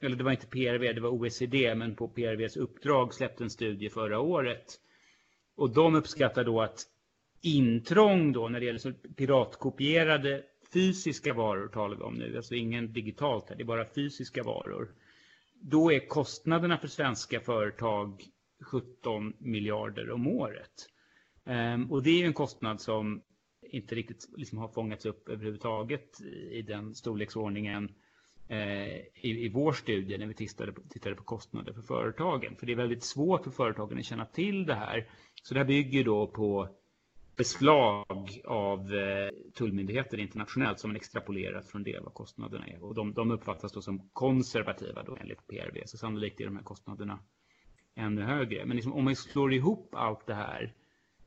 eller 0.00 0.16
det 0.16 0.24
var 0.24 0.30
inte 0.30 0.46
PRV, 0.46 0.94
det 0.94 1.00
var 1.00 1.10
OECD, 1.10 1.74
men 1.74 1.96
på 1.96 2.08
PRVs 2.08 2.56
uppdrag 2.56 3.14
släppte 3.14 3.44
en 3.44 3.50
studie 3.50 3.90
förra 3.90 4.20
året 4.20 4.64
och 5.56 5.74
de 5.74 5.94
uppskattar 5.94 6.44
då 6.44 6.60
att 6.60 6.80
intrång 7.42 8.32
då 8.32 8.48
när 8.48 8.60
det 8.60 8.66
gäller 8.66 9.14
piratkopierade 9.14 10.42
fysiska 10.72 11.34
varor 11.34 11.68
talar 11.68 11.96
vi 11.96 12.02
om 12.02 12.14
nu, 12.14 12.36
alltså 12.36 12.54
ingen 12.54 12.92
digitalt 12.92 13.48
här, 13.48 13.56
det 13.56 13.62
är 13.62 13.66
bara 13.66 13.94
fysiska 13.94 14.42
varor. 14.42 14.94
Då 15.60 15.92
är 15.92 16.08
kostnaderna 16.08 16.78
för 16.78 16.88
svenska 16.88 17.40
företag 17.40 18.24
17 18.62 19.32
miljarder 19.38 20.10
om 20.10 20.26
året. 20.26 20.88
Ehm, 21.44 21.92
och 21.92 22.02
det 22.02 22.10
är 22.10 22.18
ju 22.18 22.26
en 22.26 22.32
kostnad 22.32 22.80
som 22.80 23.22
inte 23.62 23.94
riktigt 23.94 24.28
liksom 24.36 24.58
har 24.58 24.68
fångats 24.68 25.06
upp 25.06 25.28
överhuvudtaget 25.28 26.20
i 26.50 26.62
den 26.62 26.94
storleksordningen 26.94 27.94
eh, 28.48 28.96
i, 28.96 29.44
i 29.44 29.48
vår 29.48 29.72
studie 29.72 30.18
när 30.18 30.26
vi 30.26 30.34
tittade 30.34 30.72
på, 30.72 30.82
tittade 30.90 31.14
på 31.14 31.24
kostnader 31.24 31.72
för 31.72 31.82
företagen. 31.82 32.56
För 32.56 32.66
det 32.66 32.72
är 32.72 32.76
väldigt 32.76 33.04
svårt 33.04 33.44
för 33.44 33.50
företagen 33.50 33.98
att 33.98 34.04
känna 34.04 34.26
till 34.26 34.66
det 34.66 34.74
här 34.74 35.08
så 35.42 35.54
det 35.54 35.60
här 35.60 35.66
bygger 35.66 36.04
då 36.04 36.26
på 36.26 36.68
beslag 37.36 38.40
av 38.44 38.94
eh, 38.94 39.30
tullmyndigheter 39.54 40.18
internationellt 40.18 40.80
som 40.80 40.90
man 40.90 40.96
extrapolerat 40.96 41.68
från 41.68 41.82
det 41.82 42.00
vad 42.02 42.14
kostnaderna 42.14 42.66
är. 42.66 42.84
Och 42.84 42.94
de, 42.94 43.14
de 43.14 43.30
uppfattas 43.30 43.72
då 43.72 43.82
som 43.82 44.10
konservativa 44.12 45.02
då 45.02 45.16
enligt 45.20 45.46
PRV. 45.46 45.82
Så 45.86 45.98
sannolikt 45.98 46.40
är 46.40 46.44
de 46.44 46.56
här 46.56 46.64
kostnaderna 46.64 47.18
ännu 47.94 48.22
högre. 48.22 48.64
Men 48.64 48.76
liksom, 48.76 48.92
om 48.92 49.04
man 49.04 49.16
slår 49.16 49.52
ihop 49.52 49.94
allt 49.94 50.26
det 50.26 50.34
här 50.34 50.74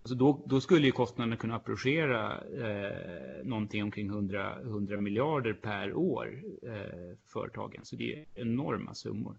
alltså 0.05 0.15
då, 0.15 0.43
då 0.45 0.61
skulle 0.61 0.85
ju 0.85 0.91
kostnaderna 0.91 1.37
kunna 1.37 1.55
approchera 1.55 2.33
eh, 2.37 3.45
någonting 3.45 3.83
omkring 3.83 4.07
100, 4.07 4.59
100 4.61 5.01
miljarder 5.01 5.53
per 5.53 5.93
år 5.93 6.41
eh, 6.63 6.69
för 6.69 7.15
företagen. 7.27 7.81
Så 7.85 7.95
det 7.95 8.13
är 8.13 8.25
enorma 8.35 8.93
summor. 8.93 9.37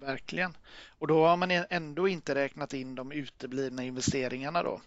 Verkligen. 0.00 0.52
Och 0.98 1.06
då 1.06 1.26
har 1.26 1.36
man 1.36 1.50
ändå 1.50 2.08
inte 2.08 2.34
räknat 2.34 2.74
in 2.74 2.94
de 2.94 3.12
uteblivna 3.12 3.84
investeringarna 3.84 4.62
då? 4.62 4.80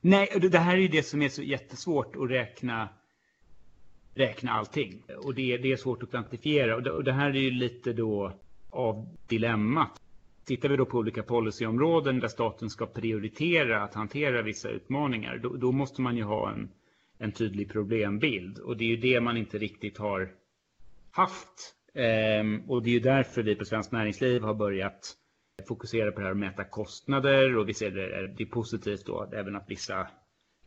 Nej, 0.00 0.28
det 0.50 0.58
här 0.58 0.74
är 0.74 0.80
ju 0.80 0.88
det 0.88 1.02
som 1.02 1.22
är 1.22 1.28
så 1.28 1.42
jättesvårt 1.42 2.16
att 2.16 2.30
räkna 2.30 2.88
räkna 4.14 4.52
allting. 4.52 5.02
Och 5.24 5.34
det, 5.34 5.56
det 5.56 5.72
är 5.72 5.76
svårt 5.76 6.02
att 6.02 6.10
kvantifiera. 6.10 6.76
Och 6.76 6.82
det, 6.82 6.90
och 6.90 7.04
det, 7.04 7.12
här 7.12 7.30
är 7.30 7.40
ju 7.40 7.50
lite 7.50 7.92
då 7.92 8.32
av 8.70 9.16
dilemmat. 9.28 10.00
Tittar 10.44 10.68
vi 10.68 10.76
då 10.76 10.86
på 10.86 10.98
olika 10.98 11.22
policyområden 11.22 12.20
där 12.20 12.28
staten 12.28 12.70
ska 12.70 12.86
prioritera 12.86 13.82
att 13.82 13.94
hantera 13.94 14.42
vissa 14.42 14.68
utmaningar, 14.68 15.38
då, 15.38 15.56
då 15.56 15.72
måste 15.72 16.02
man 16.02 16.16
ju 16.16 16.22
ha 16.22 16.52
en, 16.52 16.70
en 17.18 17.32
tydlig 17.32 17.72
problembild. 17.72 18.58
Och 18.58 18.76
det 18.76 18.84
är 18.84 18.88
ju 18.88 18.96
det 18.96 19.20
man 19.20 19.36
inte 19.36 19.58
riktigt 19.58 19.98
har 19.98 20.32
haft. 21.10 21.74
Ehm, 21.94 22.70
och 22.70 22.82
det 22.82 22.90
är 22.90 22.92
ju 22.92 23.00
därför 23.00 23.42
vi 23.42 23.54
på 23.54 23.64
Svenskt 23.64 23.92
Näringsliv 23.92 24.42
har 24.42 24.54
börjat 24.54 25.16
fokusera 25.68 26.12
på 26.12 26.20
det 26.20 26.26
här 26.26 26.32
att 26.32 26.38
mäta 26.38 26.64
kostnader. 26.64 27.56
Och 27.56 27.68
vi 27.68 27.74
ser 27.74 27.90
det, 27.90 28.26
det 28.26 28.42
är 28.42 28.46
positivt 28.46 29.06
då 29.06 29.20
att 29.20 29.32
även 29.32 29.56
att 29.56 29.70
vissa 29.70 30.08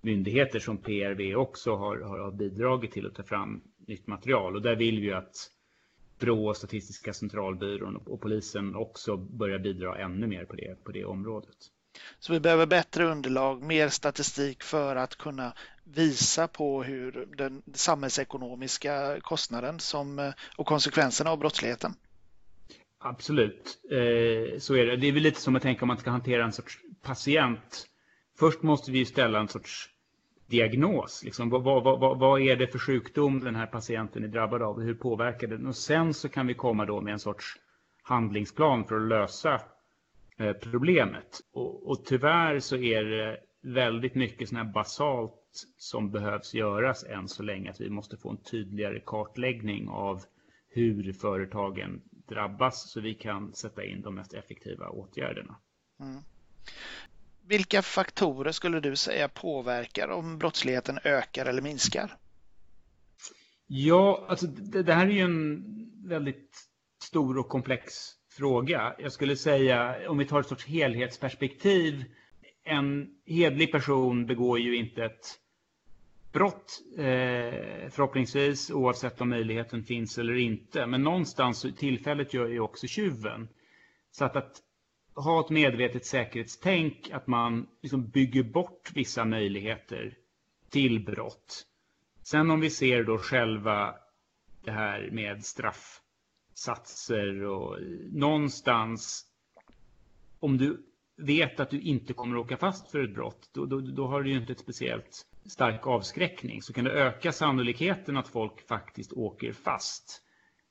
myndigheter 0.02 0.60
som 0.60 0.78
PRV 0.78 1.36
också 1.36 1.76
har, 1.76 2.00
har, 2.00 2.32
bidragit 2.32 2.92
till 2.92 3.08
att 3.08 3.16
ta 3.16 3.24
fram 3.24 3.62
nytt 3.88 4.08
material. 4.08 4.56
Och 4.56 4.62
där 4.62 4.76
vill 4.76 5.00
vi 5.00 5.06
ju 5.06 5.14
att 5.14 5.36
Brå, 6.24 6.54
Statistiska 6.54 7.14
centralbyrån 7.14 7.96
och, 7.96 8.22
polisen 8.22 8.76
också 8.76 9.18
börjar 9.18 9.60
bidra 9.60 9.98
ännu 9.98 10.28
mer 10.28 10.46
på 10.46 10.56
det, 10.56 10.84
på 10.84 10.92
det 10.92 11.06
området. 11.06 11.56
Så 12.20 12.34
vi 12.34 12.40
behöver 12.40 12.66
bättre 12.66 13.06
underlag, 13.06 13.64
mer 13.64 13.90
statistik 13.90 14.64
för 14.64 14.96
att 14.96 15.16
kunna 15.16 15.54
visa 15.84 16.48
på 16.48 16.84
hur 16.84 17.28
den 17.38 17.62
samhällsekonomiska 17.74 19.20
kostnaden 19.22 19.80
som, 19.80 20.34
och 20.58 20.66
konsekvenserna 20.66 21.30
av 21.30 21.40
brottsligheten. 21.40 21.94
Absolut, 23.00 23.80
eh, 23.92 24.60
så 24.60 24.76
är 24.76 24.86
det. 24.86 24.98
Det 24.98 25.08
är 25.08 25.12
väl 25.12 25.24
lite 25.24 25.42
som 25.42 25.56
att 25.56 25.62
tänka 25.62 25.82
om 25.82 25.88
man 25.88 25.98
ska 25.98 26.10
hantera 26.10 26.44
en 26.46 26.54
sorts 26.54 26.80
patient. 27.02 27.88
Först 28.40 28.62
måste 28.62 28.92
vi 28.92 29.06
ställa 29.06 29.40
en 29.40 29.48
sorts 29.48 29.90
diagnos. 30.54 31.24
Liksom, 31.24 31.50
vad, 31.50 31.64
vad, 31.64 31.84
vad, 31.84 32.20
vad, 32.20 32.42
är 32.42 32.56
det 32.56 32.68
för 32.68 32.80
sjukdom 32.80 33.40
den 33.40 33.56
här 33.56 33.66
patienten 33.66 34.24
är 34.24 34.28
drabbad 34.28 34.62
av? 34.62 34.82
Hur 34.82 34.94
påverkar 34.94 35.48
den? 35.48 35.68
Och 35.68 35.76
sen 35.76 36.14
så 36.14 36.30
kan 36.30 36.48
vi 36.48 36.54
komma 36.54 36.86
då 36.86 37.02
med 37.02 37.14
en 37.14 37.20
sorts 37.20 37.56
handlingsplan 38.04 38.86
för 38.86 38.96
att 38.96 39.08
lösa 39.08 39.62
eh, 40.38 40.54
problemet. 40.54 41.42
Och, 41.54 41.90
och 41.90 42.06
tyvärr 42.06 42.60
så 42.60 42.76
är 42.76 43.04
det 43.04 43.40
väldigt 43.62 44.16
mycket 44.16 44.50
sådana 44.50 44.66
här 44.66 44.74
basalt 44.74 45.68
som 45.78 46.12
behövs 46.12 46.54
göras 46.54 47.04
än 47.04 47.28
så 47.28 47.44
länge. 47.44 47.70
Att 47.70 47.82
vi 47.82 47.90
måste 47.90 48.18
få 48.18 48.30
en 48.30 48.38
tydligare 48.38 49.00
kartläggning 49.06 49.88
av 49.90 50.22
hur 50.70 51.14
företagen 51.14 52.02
drabbas 52.28 52.92
så 52.92 53.02
vi 53.02 53.14
kan 53.14 53.54
sätta 53.54 53.84
in 53.84 54.02
de 54.02 54.16
mest 54.16 54.34
effektiva 54.34 54.90
åtgärderna. 54.90 55.56
Mm. 56.00 56.22
Vilka 57.48 57.82
faktorer 57.82 58.52
skulle 58.52 58.80
du 58.80 58.96
säga 58.96 59.30
påverkar 59.30 60.08
om 60.08 60.38
brottsligheten 60.38 61.00
ökar 61.04 61.46
eller 61.46 61.62
minskar? 61.62 62.18
Ja, 63.68 64.26
alltså 64.30 64.48
det, 64.48 64.84
det 64.84 64.94
här 64.94 65.08
är 65.08 65.12
ju 65.12 65.22
en 65.22 65.64
väldigt 66.08 66.68
stor 67.04 67.38
och 67.38 67.50
komplex 67.50 67.94
fråga. 68.32 68.96
Jag 69.00 69.12
skulle 69.12 69.36
säga, 69.36 70.10
om 70.10 70.18
vi 70.18 70.26
tar 70.26 70.40
ett 70.40 70.48
sorts 70.48 70.66
helhetsperspektiv, 70.66 72.04
en 72.64 73.10
hedlig 73.26 73.72
person 73.72 74.26
begår 74.26 74.60
ju 74.60 74.76
inte 74.76 75.06
ett 75.06 75.40
brott 76.32 76.82
eh, 76.98 77.90
förhoppningsvis 77.90 78.72
oavsett 78.72 79.22
om 79.22 79.30
möjligheten 79.30 79.84
finns 79.84 80.18
eller 80.18 80.36
inte. 80.36 80.86
Men 80.86 81.04
någonstans 81.04 81.66
tillfället 81.78 82.34
gör 82.34 82.48
ju 82.48 82.60
också 82.60 82.88
tjuven. 82.88 83.48
Så 84.12 84.26
att, 84.26 84.36
att 84.36 84.62
ha 85.16 85.40
ett 85.40 85.50
medvetet 85.50 86.06
säkerhetstänk, 86.06 87.10
att 87.14 87.28
man 87.28 87.68
liksom 87.82 88.10
bygger 88.10 88.44
bort 88.44 88.92
vissa 88.94 89.26
möjligheter 89.26 90.18
till 90.70 91.06
brott. 91.06 91.66
Sen 92.24 92.52
om 92.52 92.60
vi 92.60 92.70
ser 92.70 93.04
då 93.04 93.18
själva 93.18 93.96
det 94.64 94.72
här 94.72 95.10
med 95.12 95.46
straffsatser 95.46 97.44
och 97.44 97.78
någonstans 98.12 99.26
om 100.40 100.58
du 100.58 100.86
vet 101.18 101.60
att 101.60 101.70
du 101.70 101.82
inte 101.82 102.14
kommer 102.14 102.36
att 102.36 102.46
åka 102.46 102.58
fast 102.58 102.92
för 102.92 103.04
ett 103.04 103.14
brott, 103.14 103.50
då, 103.54 103.66
då, 103.66 103.80
då 103.80 104.08
har 104.08 104.24
du 104.24 104.30
ju 104.32 104.38
inte 104.38 104.52
ett 104.52 104.60
speciellt 104.60 105.26
stark 105.46 105.88
avskräckning. 105.88 106.62
Så 106.62 106.74
kan 106.74 106.84
det 106.84 106.92
öka 106.92 107.32
sannolikheten 107.32 108.18
att 108.18 108.28
folk 108.28 108.68
faktiskt 108.68 109.14
åker 109.14 109.52
fast. 109.52 110.22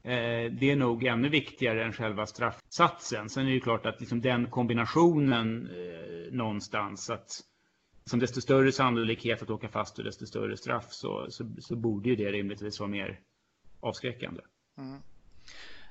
Eh, 0.04 0.52
det 0.52 0.71
är 0.71 0.76
nog 0.76 1.04
ännu 1.04 1.28
viktigare 1.28 1.85
än 1.85 1.92
själva 1.92 2.26
straffsatsen. 2.26 3.28
Sen 3.28 3.42
är 3.42 3.47
det 3.47 3.54
ju 3.54 3.61
klart 3.61 3.87
att 3.87 4.00
liksom 4.00 4.21
den 4.21 4.50
kombinationen 4.50 5.71
eh, 5.71 6.32
någonstans 6.32 7.11
att 7.11 7.40
som 8.04 8.18
desto 8.18 8.40
större 8.40 8.73
sannolikhet 8.73 9.42
att 9.42 9.50
åka 9.50 9.68
fast 9.68 9.99
och 9.99 10.04
desto 10.04 10.26
större 10.26 10.56
straff 10.56 10.87
så, 10.90 11.26
så, 11.30 11.50
så 11.59 11.76
borde 11.76 12.09
ju 12.09 12.16
det 12.16 12.32
rimligtvis 12.32 12.80
vara 12.80 12.90
mer 12.90 13.21
avskräckande. 13.80 14.40
Mm. 14.78 14.99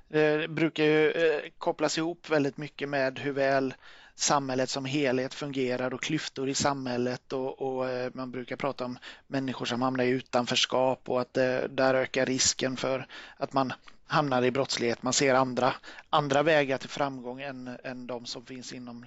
Det 0.07 0.49
brukar 0.49 0.83
ju 0.83 1.11
eh, 1.11 1.41
kopplas 1.57 1.97
ihop 1.97 2.29
väldigt 2.29 2.57
mycket 2.57 2.89
med 2.89 3.19
hur 3.19 3.31
väl 3.31 3.73
samhället 4.15 4.69
som 4.69 4.85
helhet 4.85 5.33
fungerar 5.33 5.93
och 5.93 6.01
klyftor 6.01 6.49
i 6.49 6.53
samhället 6.53 7.33
och, 7.33 7.61
och, 7.61 7.85
man 8.13 8.31
brukar 8.31 8.55
prata 8.55 8.85
om 8.85 8.97
människor 9.27 9.65
som 9.65 9.81
hamnar 9.81 10.03
i 10.03 10.09
utanförskap 10.09 11.09
och 11.09 11.21
att 11.21 11.33
det, 11.33 11.67
där 11.67 11.93
ökar 11.93 12.25
risken 12.25 12.77
för 12.77 13.07
att 13.37 13.53
man 13.53 13.73
hamnar 14.11 14.43
i 14.43 14.51
brottslighet. 14.51 15.03
Man 15.03 15.13
ser 15.13 15.33
andra, 15.33 15.73
andra 16.09 16.43
vägar 16.43 16.77
till 16.77 16.89
framgång 16.89 17.41
än, 17.41 17.77
än 17.83 18.07
de 18.07 18.25
som 18.25 18.45
finns 18.45 18.73
inom 18.73 19.05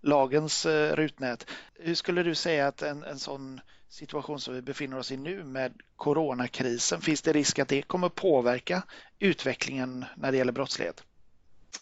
lagens 0.00 0.66
eh, 0.66 0.96
rutnät. 0.96 1.46
Hur 1.74 1.94
skulle 1.94 2.22
du 2.22 2.34
säga 2.34 2.66
att 2.66 2.82
en, 2.82 3.02
en 3.02 3.18
sån 3.18 3.60
situation 3.88 4.40
som 4.40 4.54
vi 4.54 4.62
befinner 4.62 4.98
oss 4.98 5.12
i 5.12 5.16
nu 5.16 5.44
med 5.44 5.72
coronakrisen, 5.96 7.00
finns 7.00 7.22
det 7.22 7.32
risk 7.32 7.58
att 7.58 7.68
det 7.68 7.82
kommer 7.82 8.08
påverka 8.08 8.82
utvecklingen 9.18 10.04
när 10.16 10.32
det 10.32 10.38
gäller 10.38 10.52
brottslighet? 10.52 11.04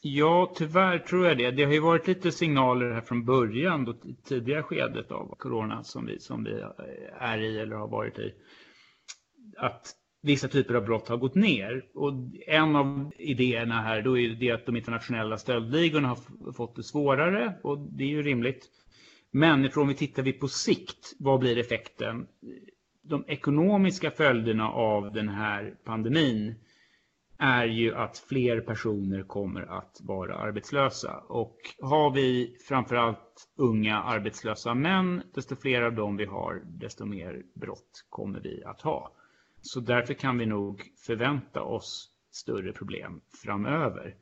Ja, 0.02 0.52
tyvärr 0.56 0.98
tror 0.98 1.26
jag 1.26 1.38
det. 1.38 1.50
Det 1.50 1.64
har 1.64 1.72
ju 1.72 1.80
varit 1.80 2.06
lite 2.06 2.32
signaler 2.32 2.92
här 2.92 3.00
från 3.00 3.24
början, 3.24 3.84
då, 3.84 3.94
tidiga 4.24 4.62
skedet 4.62 5.10
av 5.10 5.34
corona 5.38 5.84
som 5.84 6.06
vi, 6.06 6.20
som 6.20 6.44
vi 6.44 6.60
eh, 6.60 6.68
är 7.18 7.38
i 7.38 7.60
eller 7.60 7.76
har 7.76 7.88
varit 7.88 8.18
i, 8.18 8.34
att 9.56 9.96
vissa 10.22 10.48
typer 10.48 10.74
av 10.74 10.84
brott 10.84 11.08
har 11.08 11.16
gått 11.16 11.34
ner. 11.34 11.84
Och 11.94 12.12
en 12.46 12.76
av 12.76 13.12
idéerna 13.18 13.82
här 13.82 14.02
då 14.02 14.18
är 14.18 14.28
det 14.28 14.50
att 14.50 14.66
de 14.66 14.76
internationella 14.76 15.38
stöldligorna 15.38 16.08
har 16.08 16.52
fått 16.52 16.76
det 16.76 16.82
svårare 16.82 17.54
och 17.62 17.78
det 17.78 18.04
är 18.04 18.08
ju 18.08 18.22
rimligt. 18.22 18.68
Men 19.30 19.70
om 19.76 19.88
vi 19.88 19.94
tittar 19.94 20.22
vi 20.22 20.32
på 20.32 20.48
sikt, 20.48 21.12
vad 21.18 21.40
blir 21.40 21.58
effekten? 21.58 22.26
De 23.02 23.24
ekonomiska 23.28 24.10
följderna 24.10 24.70
av 24.70 25.12
den 25.12 25.28
här 25.28 25.74
pandemin 25.84 26.54
är 27.38 27.66
ju 27.66 27.94
att 27.94 28.18
fler 28.18 28.60
personer 28.60 29.22
kommer 29.22 29.62
att 29.62 30.00
vara 30.02 30.34
arbetslösa. 30.34 31.18
Och 31.28 31.56
har 31.82 32.10
vi 32.10 32.56
framförallt 32.68 33.48
unga 33.56 34.02
arbetslösa 34.02 34.74
män, 34.74 35.22
desto 35.34 35.56
fler 35.56 35.82
av 35.82 35.94
dem 35.94 36.16
vi 36.16 36.24
har, 36.24 36.62
desto 36.64 37.04
mer 37.04 37.42
brott 37.54 38.06
kommer 38.08 38.40
vi 38.40 38.64
att 38.64 38.80
ha. 38.80 39.12
Så 39.62 39.80
därför 39.80 40.14
kan 40.14 40.38
vi 40.38 40.46
nog 40.46 40.82
förvänta 41.06 41.62
oss 41.62 42.10
större 42.30 42.72
problem 42.72 43.20
framöver. 43.42 44.16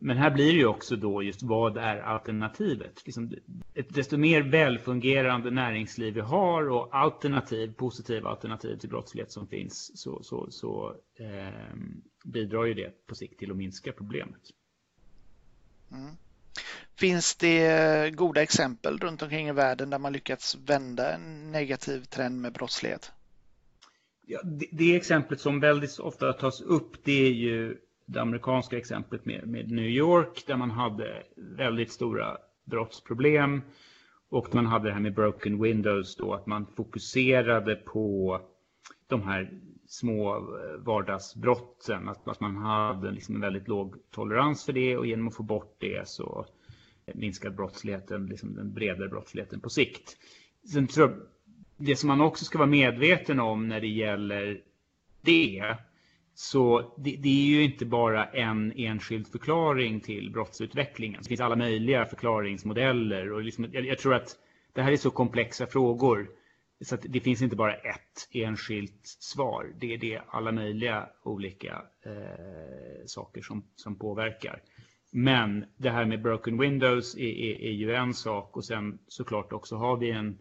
Men 0.00 0.16
här 0.16 0.30
blir 0.30 0.52
det 0.52 0.58
ju 0.58 0.66
också 0.66 0.96
då 0.96 1.22
just 1.22 1.42
vad 1.42 1.76
är 1.76 2.00
alternativet? 2.00 3.06
Liksom 3.06 3.32
ett 3.74 3.94
desto 3.94 4.16
mer 4.16 4.42
välfungerande 4.42 5.50
näringsliv 5.50 6.14
vi 6.14 6.20
har 6.20 6.70
och 6.70 6.94
alternativ, 6.96 7.72
positiva 7.72 8.30
alternativ 8.30 8.76
till 8.76 8.88
brottslighet 8.88 9.32
som 9.32 9.46
finns 9.46 9.92
så, 9.94 10.22
så, 10.22 10.50
så 10.50 10.96
eh, 11.18 11.76
bidrar 12.24 12.64
ju 12.64 12.74
det 12.74 13.06
på 13.06 13.14
sikt 13.14 13.38
till 13.38 13.50
att 13.50 13.56
minska 13.56 13.92
problemet. 13.92 14.40
Mm. 15.92 16.16
Finns 16.96 17.36
det 17.36 18.10
goda 18.14 18.42
exempel 18.42 18.98
runt 18.98 19.22
omkring 19.22 19.48
i 19.48 19.52
världen 19.52 19.90
där 19.90 19.98
man 19.98 20.12
lyckats 20.12 20.56
vända 20.56 21.14
en 21.14 21.52
negativ 21.52 22.04
trend 22.04 22.40
med 22.40 22.52
brottslighet? 22.52 23.12
Ja, 24.30 24.40
det, 24.44 24.66
det 24.72 24.96
exemplet 24.96 25.40
som 25.40 25.60
väldigt 25.60 25.98
ofta 25.98 26.32
tas 26.32 26.60
upp 26.60 27.04
det 27.04 27.26
är 27.26 27.32
ju 27.32 27.76
det 28.06 28.20
amerikanska 28.20 28.78
exemplet 28.78 29.24
med, 29.24 29.48
med 29.48 29.70
New 29.70 29.88
York 29.88 30.44
där 30.46 30.56
man 30.56 30.70
hade 30.70 31.22
väldigt 31.36 31.92
stora 31.92 32.38
brottsproblem 32.64 33.62
och 34.28 34.54
man 34.54 34.66
hade 34.66 34.88
det 34.88 34.92
här 34.92 35.00
med 35.00 35.14
broken 35.14 35.62
windows 35.62 36.16
då 36.16 36.34
att 36.34 36.46
man 36.46 36.66
fokuserade 36.76 37.74
på 37.74 38.40
de 39.06 39.22
här 39.22 39.50
små 39.86 40.36
eh, 40.36 40.76
vardagsbrotten. 40.78 42.08
Att, 42.08 42.28
att 42.28 42.40
man 42.40 42.56
hade 42.56 43.10
liksom 43.10 43.34
en 43.34 43.40
väldigt 43.40 43.68
låg 43.68 43.96
tolerans 44.10 44.64
för 44.64 44.72
det 44.72 44.96
och 44.96 45.06
genom 45.06 45.28
att 45.28 45.34
få 45.34 45.42
bort 45.42 45.76
det 45.78 46.08
så 46.08 46.46
minskade 47.14 47.54
brottsligheten, 47.54 48.26
liksom 48.26 48.54
den 48.54 48.74
bredare 48.74 49.08
brottsligheten 49.08 49.60
på 49.60 49.70
sikt. 49.70 50.16
Sen 50.72 50.86
tror 50.86 51.10
jag, 51.10 51.18
det 51.78 51.96
som 51.96 52.08
man 52.08 52.20
också 52.20 52.44
ska 52.44 52.58
vara 52.58 52.68
medveten 52.68 53.40
om 53.40 53.68
när 53.68 53.80
det 53.80 53.88
gäller 53.88 54.60
det 55.20 55.76
så 56.34 56.94
det, 56.96 57.16
det, 57.16 57.28
är 57.28 57.46
ju 57.46 57.62
inte 57.62 57.86
bara 57.86 58.24
en 58.24 58.72
enskild 58.76 59.28
förklaring 59.28 60.00
till 60.00 60.30
brottsutvecklingen. 60.30 61.22
Det 61.22 61.28
finns 61.28 61.40
alla 61.40 61.56
möjliga 61.56 62.06
förklaringsmodeller 62.06 63.32
och 63.32 63.42
liksom, 63.42 63.66
jag, 63.72 63.86
jag 63.86 63.98
tror 63.98 64.14
att 64.14 64.36
det 64.72 64.82
här 64.82 64.92
är 64.92 64.96
så 64.96 65.10
komplexa 65.10 65.66
frågor 65.66 66.30
så 66.80 66.94
att 66.94 67.02
det 67.08 67.20
finns 67.20 67.42
inte 67.42 67.56
bara 67.56 67.74
ett 67.74 68.28
enskilt 68.32 69.00
svar. 69.04 69.72
Det 69.80 69.94
är 69.94 69.98
det 69.98 70.20
alla 70.28 70.52
möjliga 70.52 71.08
olika 71.22 71.82
eh, 72.04 73.06
saker 73.06 73.42
som, 73.42 73.64
som 73.76 73.98
påverkar. 73.98 74.62
Men 75.10 75.64
det 75.76 75.90
här 75.90 76.04
med 76.04 76.22
broken 76.22 76.58
windows 76.58 77.14
är, 77.16 77.28
är, 77.28 77.62
är, 77.62 77.72
ju 77.72 77.94
en 77.94 78.14
sak 78.14 78.56
och 78.56 78.64
sen 78.64 78.98
såklart 79.08 79.52
också 79.52 79.76
har 79.76 79.96
vi 79.96 80.10
en 80.10 80.38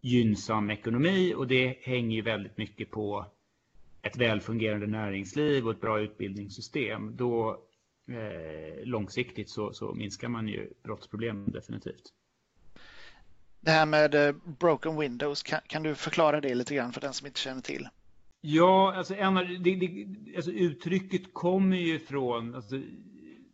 gynnsam 0.00 0.70
ekonomi 0.70 1.34
och 1.34 1.46
det 1.46 1.78
hänger 1.82 2.16
ju 2.16 2.22
väldigt 2.22 2.58
mycket 2.58 2.90
på 2.90 3.26
ett 4.02 4.16
välfungerande 4.16 4.86
näringsliv 4.86 5.66
och 5.66 5.72
ett 5.72 5.80
bra 5.80 6.00
utbildningssystem. 6.00 7.16
Då 7.16 7.60
eh, 8.08 8.84
långsiktigt 8.84 9.50
så, 9.50 9.72
så 9.72 9.94
minskar 9.94 10.28
man 10.28 10.48
ju 10.48 10.72
brottsproblemen 10.82 11.50
definitivt. 11.50 12.12
Det 13.60 13.70
här 13.70 13.86
med 13.86 14.14
eh, 14.14 14.34
broken 14.44 14.98
windows, 14.98 15.42
kan, 15.42 15.60
kan, 15.66 15.82
du 15.82 15.94
förklara 15.94 16.40
det 16.40 16.54
lite 16.54 16.74
grann 16.74 16.92
för 16.92 17.00
den 17.00 17.12
som 17.12 17.26
inte 17.26 17.40
känner 17.40 17.62
till? 17.62 17.88
Ja, 18.40 18.94
alltså, 18.94 19.14
en, 19.14 19.34
det, 19.34 19.74
det, 19.74 20.06
alltså 20.36 20.50
uttrycket 20.50 21.34
kommer 21.34 21.76
ju 21.76 21.98
från 21.98 22.54
alltså, 22.54 22.80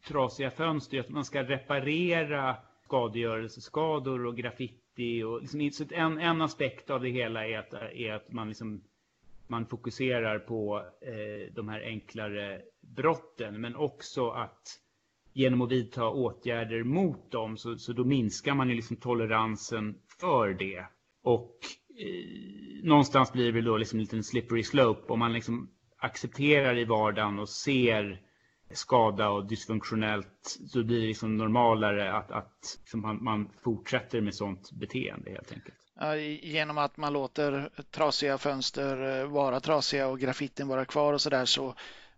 trasiga 0.09 0.51
fönster, 0.51 1.01
att 1.01 1.09
man 1.09 1.25
ska 1.25 1.43
reparera 1.43 2.57
skadegörelseskador 2.85 4.27
och 4.27 4.37
graffiti. 4.37 4.82
Och 5.27 5.41
liksom, 5.41 5.71
så 5.71 5.95
en, 5.95 6.19
en 6.19 6.43
aspekt 6.43 6.91
av 6.91 7.01
det 7.01 7.09
hela 7.09 7.47
är 7.47 7.59
att, 7.59 7.73
är 7.75 8.13
att 8.13 8.33
man, 8.33 8.49
liksom, 8.49 8.85
man 9.47 9.67
fokuserar 9.67 10.39
på 10.39 10.85
eh, 11.01 11.55
de 11.55 11.69
här 11.69 11.81
enklare 11.81 12.63
brotten, 12.81 13.61
men 13.61 13.77
också 13.77 14.31
att 14.31 14.79
genom 15.33 15.61
att 15.63 15.73
vidta 15.73 16.09
åtgärder 16.09 16.85
mot 16.85 17.31
dem 17.31 17.57
så, 17.57 17.79
så 17.79 17.93
då 17.93 18.05
minskar 18.05 18.55
man 18.55 18.69
ju 18.69 18.75
liksom 18.75 18.97
toleransen 18.97 19.95
för 20.21 20.55
det. 20.55 20.87
Och 21.23 21.59
eh, 21.99 22.85
någonstans 22.85 23.33
blir 23.33 23.53
det 23.53 23.63
då 23.63 23.77
liksom 23.77 23.99
en 23.99 24.03
liten 24.05 24.25
slippery 24.25 24.63
slope 24.63 25.13
om 25.13 25.19
man 25.19 25.33
liksom 25.33 25.71
accepterar 25.99 26.79
i 26.79 26.85
vardagen 26.85 27.39
och 27.39 27.49
ser 27.49 28.21
skada 28.75 29.29
och 29.29 29.47
dysfunktionellt 29.47 30.59
så 30.69 30.83
blir 30.83 31.01
det 31.01 31.07
liksom 31.07 31.37
normalare 31.37 32.13
att, 32.13 32.31
att 32.31 32.79
liksom 32.81 33.01
man, 33.01 33.25
man, 33.25 33.49
fortsätter 33.63 34.21
med 34.21 34.35
sånt 34.35 34.73
beteende 34.73 35.31
helt 35.31 35.53
enkelt. 35.53 35.75
Genom 36.43 36.79
att 36.79 36.97
man 36.97 37.13
låter 37.13 37.71
trasiga 37.91 38.39
fönster 38.39 39.21
eh, 39.21 39.27
vara 39.27 39.61
trasiga 39.61 40.09
och 40.09 40.21
graffitin 40.21 40.69
vara 40.69 40.85
kvar 40.85 41.13
och 41.13 41.21
så 41.21 41.31
där 41.31 41.45
så 41.45 41.75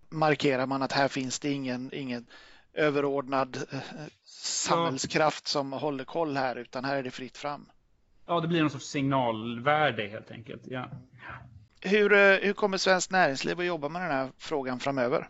markerar 0.09 0.67
man 0.67 0.83
att 0.83 0.93
här 0.93 1.09
finns 1.09 1.41
det 1.41 1.51
ingen, 1.51 1.91
ingen 1.93 2.27
överordnad 2.75 3.57
eh, 3.73 3.79
samhällskraft 4.25 5.47
som 5.47 5.73
håller 5.73 6.05
koll 6.05 6.37
här, 6.37 6.57
utan 6.57 6.85
här 6.85 6.97
är 6.97 7.03
det 7.03 7.11
fritt 7.11 7.37
fram. 7.37 7.67
Ja, 8.27 8.41
det 8.41 8.49
blir 8.49 8.61
någon 8.61 8.71
sorts 8.71 8.87
signalvärde 8.87 10.07
helt 10.07 10.31
enkelt. 10.31 10.63
Ja. 10.65 10.89
Hur, 11.81 12.13
eh, 12.13 12.39
hur 12.43 12.53
kommer 12.53 12.79
Svenskt 12.79 13.11
Näringsliv 13.11 13.61
att 13.61 13.67
jobba 13.67 13.89
med 13.89 14.03
den 14.03 14.11
här 14.11 14.31
frågan 14.39 14.81
framöver? 14.81 15.29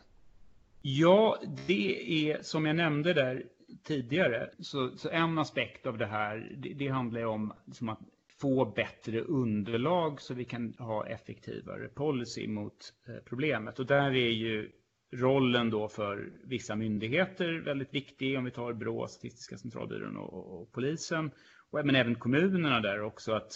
Ja, 0.87 1.39
det 1.67 2.31
är 2.31 2.43
som 2.43 2.67
jag 2.67 2.77
nämnde 2.77 3.13
där 3.13 3.45
tidigare, 3.83 4.51
så, 4.59 4.97
så 4.97 5.11
en 5.11 5.39
aspekt 5.39 5.87
av 5.87 5.99
det 5.99 6.07
här, 6.07 6.57
det, 6.57 6.75
det 6.75 6.89
handlar 6.89 7.25
om 7.25 7.53
liksom 7.67 7.89
att 7.89 7.99
få 8.41 8.65
bättre 8.65 9.21
underlag 9.21 10.21
så 10.21 10.35
vi 10.35 10.45
kan 10.45 10.75
ha 10.79 11.07
effektivare 11.07 11.89
policy 11.89 12.49
mot 12.49 12.93
eh, 13.09 13.15
problemet. 13.25 13.79
Och 13.79 13.87
där 13.87 14.11
är 14.11 14.31
ju 14.31 14.71
rollen 15.13 15.71
då 15.71 15.89
för 15.89 16.33
vissa 16.45 16.77
myndigheter 16.77 17.53
väldigt 17.53 17.95
viktig, 17.95 18.39
om 18.39 18.45
vi 18.45 18.51
tar 18.51 18.73
Brå, 18.73 19.07
Statistiska 19.07 19.59
centralbyrån 19.59 20.17
och, 20.17 20.61
och 20.61 20.73
polisen, 20.73 21.31
och, 21.71 21.87
men 21.87 21.97
även 21.97 22.15
kommunerna 22.15 22.81
där 22.81 23.03
också, 23.03 23.33
att 23.33 23.53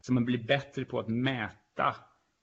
så 0.00 0.12
man 0.12 0.24
blir 0.24 0.44
bättre 0.44 0.84
på 0.84 0.98
att 0.98 1.08
mäta 1.08 1.96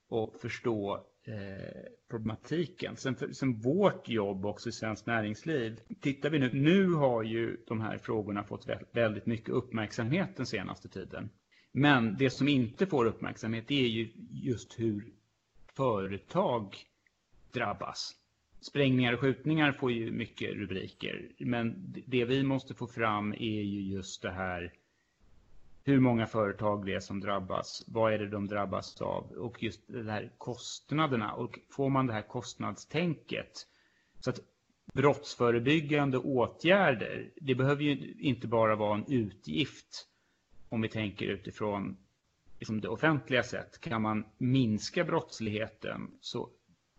och 0.10 0.36
förstå 0.42 1.08
eh, 1.28 1.84
problematiken. 2.10 2.96
Sen, 2.96 3.16
för, 3.16 3.32
sen 3.32 3.62
vårt 3.62 4.10
jobb 4.10 4.46
också 4.46 4.70
i 4.70 4.72
Svenskt 4.72 5.06
Näringsliv, 5.06 5.80
tittar 6.02 6.30
vi 6.30 6.40
nu, 6.40 6.50
nu 6.54 6.94
har 6.94 7.24
ju 7.24 7.58
de 7.68 7.82
här 7.82 7.98
frågorna 7.98 8.44
fått 8.44 8.68
väldigt 8.92 9.26
mycket 9.26 9.50
uppmärksamhet 9.50 10.30
den 10.38 10.46
senaste 10.46 10.90
tiden. 10.90 11.30
Men 11.72 12.18
det 12.18 12.30
som 12.30 12.48
inte 12.48 12.86
får 12.86 13.06
uppmärksamhet 13.06 13.72
är 13.72 13.88
ju 13.88 14.12
just 14.32 14.80
hur 14.80 15.14
företag 15.76 16.76
drabbas. 17.54 18.16
Sprängningar 18.62 19.14
och 19.14 19.20
skjutningar 19.20 19.72
får 19.72 19.92
ju 19.92 20.12
mycket 20.12 20.54
rubriker, 20.54 21.30
men 21.40 21.94
det 22.08 22.26
vi 22.26 22.44
måste 22.44 22.74
få 22.74 22.88
fram 22.88 23.34
är 23.34 23.62
ju 23.62 23.82
just 23.82 24.22
det 24.22 24.32
här 24.32 24.74
hur 25.84 26.00
många 26.00 26.28
företag 26.28 26.86
det 26.86 26.93
är 26.93 27.00
som 27.00 27.19
drabbas, 27.19 27.84
vad 27.88 28.13
är 28.13 28.17
det 28.17 28.30
de 28.30 28.48
drabbas 28.48 29.02
av 29.02 29.32
och 29.32 29.63
just 29.63 29.88
de 29.88 30.10
här 30.10 30.32
kostnaderna. 30.38 31.34
Och 31.34 31.60
får 31.69 31.89
man 31.89 32.08
det 32.08 32.13
här 32.13 32.28
kostnadstänket 32.28 33.67
så 34.19 34.30
att 34.30 34.39
brottsförebyggande 34.93 36.17
åtgärder, 36.17 37.32
det 37.36 37.56
behöver 37.56 37.84
ju 37.84 38.13
inte 38.19 38.48
bara 38.48 38.76
vara 38.76 38.96
en 38.96 39.06
utgift 39.08 40.08
om 40.69 40.82
vi 40.82 40.89
tänker 40.89 41.26
utifrån 41.26 41.98
liksom 42.60 42.82
det 42.82 42.88
offentliga 42.88 43.43
sätt. 43.43 43.82
Kan 43.82 44.02
man 44.02 44.26
minska 44.38 45.04
brottsligheten 45.04 46.12
så 46.22 46.50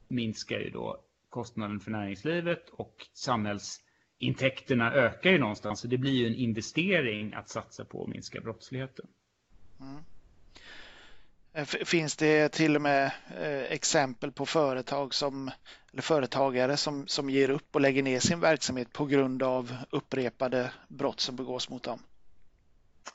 minskar 0.08 0.58
ju 0.58 0.70
då 0.70 1.04
kostnaden 1.28 1.80
för 1.80 1.90
näringslivet 1.90 2.68
och 2.68 3.06
samhälls 3.12 3.83
samhällsintäkterna 4.20 4.92
ökar 4.92 5.30
ju 5.30 5.38
någonstans. 5.38 5.80
Så 5.80 5.88
det 5.88 5.98
blir 5.98 6.12
ju 6.12 6.26
en 6.26 6.34
investering 6.34 7.34
att 7.34 7.48
satsa 7.48 7.84
på 7.84 8.02
att 8.02 8.08
minska 8.08 8.40
brottsligheten. 8.40 9.06
Mm. 9.80 10.04
Eh, 11.52 11.64
finns 11.64 12.16
det 12.16 12.48
till 12.48 12.76
och 12.76 12.82
med 12.82 13.12
eh, 13.40 13.72
exempel 13.72 14.32
på 14.32 14.46
företag 14.46 15.14
som, 15.14 15.50
eller 15.92 16.02
företagare 16.02 16.76
som, 16.76 17.06
som 17.06 17.30
ger 17.30 17.50
upp 17.50 17.74
och 17.74 17.80
lägger 17.80 18.02
ner 18.02 18.20
sin 18.20 18.40
verksamhet 18.40 18.92
på 18.92 19.06
grund 19.06 19.42
av 19.42 19.76
upprepade 19.90 20.72
brott 20.88 21.20
som 21.20 21.36
begås 21.36 21.70
mot 21.70 21.82
dem? 21.82 21.98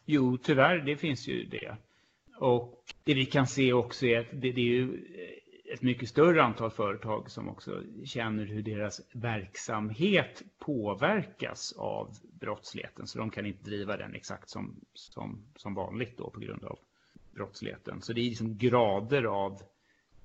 Jo, 0.06 0.38
tyvärr, 0.38 0.78
det 0.78 0.98
finns 0.98 1.28
ju 1.28 1.46
det. 1.46 1.76
Och 2.38 2.84
det 3.04 3.14
vi 3.14 3.26
kan 3.26 3.48
se 3.48 3.74
också 3.74 4.06
är 4.06 4.20
att 4.20 4.32
det, 4.32 4.52
det 4.52 4.62
är 4.62 4.66
ju 4.66 5.06
ett 5.74 5.82
mycket 5.82 6.10
större 6.10 6.44
antal 6.44 6.72
företag 6.72 7.32
som 7.32 7.50
också 7.50 7.84
känner 8.06 8.46
hur 8.46 8.62
deras 8.62 9.02
verksamhet 9.14 10.44
påverkas 10.70 11.74
av 11.78 12.18
brottsligheten. 12.40 13.08
Så 13.08 13.20
de 13.20 13.30
kan 13.30 13.46
inte 13.46 13.64
driva 13.64 13.98
den 13.98 14.16
exakt 14.16 14.50
som, 14.50 14.80
som, 14.94 15.44
som 15.56 15.74
vanligt 15.74 16.18
då 16.18 16.30
på 16.30 16.40
grund 16.40 16.64
av 16.64 16.80
brottsligheten. 17.32 18.02
Så 18.02 18.14
det 18.14 18.22
är 18.22 18.30
liksom 18.30 18.58
grader 18.58 19.24
av 19.24 19.62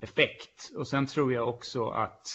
effekt. 0.00 0.72
Och 0.76 0.88
sen 0.88 1.07
tror 1.07 1.33
jag 1.33 1.48
också 1.48 1.88
att 1.88 2.26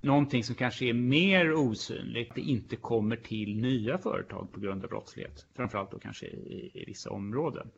någonting 0.00 0.44
som 0.44 0.54
kanske 0.54 0.86
är 0.86 0.92
mer 0.92 1.52
osynligt, 1.52 2.34
det 2.34 2.40
inte 2.40 2.76
kommer 2.76 3.16
till 3.16 3.60
nya 3.60 3.98
företag 3.98 4.52
på 4.52 4.60
grund 4.60 4.84
av 4.84 4.90
brottslighet. 4.90 5.46
Framförallt 5.54 5.90
då 5.90 5.98
kanske 5.98 6.26
i, 6.26 6.70
i 6.74 6.84
vissa 6.86 7.10
områden. 7.10 7.70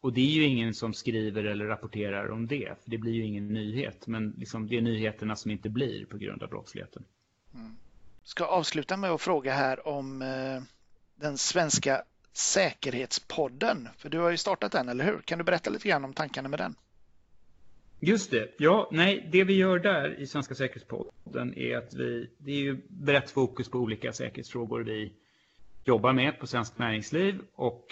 Och 0.00 0.12
det 0.12 0.20
är 0.20 0.30
ju 0.30 0.44
ingen 0.44 0.74
som 0.74 0.94
skriver 0.94 1.44
eller 1.44 1.66
rapporterar 1.66 2.30
om 2.30 2.46
det, 2.46 2.82
för 2.82 2.90
det 2.90 2.98
blir 2.98 3.12
ju 3.12 3.24
ingen 3.24 3.48
nyhet. 3.48 4.06
Men 4.06 4.34
liksom, 4.38 4.66
det 4.66 4.76
är 4.76 4.80
nyheterna 4.80 5.36
som 5.36 5.50
inte 5.50 5.70
blir 5.70 6.04
på 6.04 6.18
grund 6.18 6.42
av 6.42 6.48
brottsligheten. 6.48 7.04
Mm. 7.54 7.76
Ska 8.24 8.44
avsluta 8.44 8.96
med 8.96 9.10
att 9.10 9.20
fråga 9.20 9.52
här 9.52 9.88
om 9.88 10.22
eh, 10.22 10.62
den 11.16 11.38
svenska 11.38 12.02
säkerhetspodden. 12.32 13.88
För 13.96 14.08
du 14.08 14.18
har 14.18 14.30
ju 14.30 14.36
startat 14.36 14.72
den, 14.72 14.88
eller 14.88 15.04
hur? 15.04 15.18
Kan 15.18 15.38
du 15.38 15.44
berätta 15.44 15.70
lite 15.70 15.88
grann 15.88 16.04
om 16.04 16.14
tankarna 16.14 16.48
med 16.48 16.58
den? 16.58 16.74
Just 18.00 18.30
det. 18.30 18.54
Ja, 18.58 18.88
nej, 18.92 19.28
det 19.32 19.44
vi 19.44 19.56
gör 19.56 19.78
där 19.78 20.20
i 20.20 20.26
Svenska 20.26 20.54
säkerhetspodden 20.54 21.54
är 21.58 21.76
att 21.76 21.94
vi, 21.94 22.30
det 22.38 22.50
är 22.50 22.60
ju 22.60 22.80
brett 22.88 23.30
fokus 23.30 23.68
på 23.70 23.78
olika 23.78 24.12
säkerhetsfrågor 24.12 24.80
vi 24.80 25.12
jobbar 25.84 26.12
med 26.12 26.38
på 26.38 26.46
Svenskt 26.46 26.78
Näringsliv 26.78 27.40
och 27.54 27.86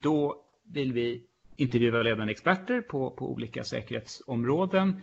då 0.00 0.44
vill 0.64 0.92
vi 0.92 1.22
intervjua 1.56 2.02
ledande 2.02 2.32
experter 2.32 2.80
på, 2.80 3.10
på 3.10 3.32
olika 3.32 3.64
säkerhetsområden 3.64 5.02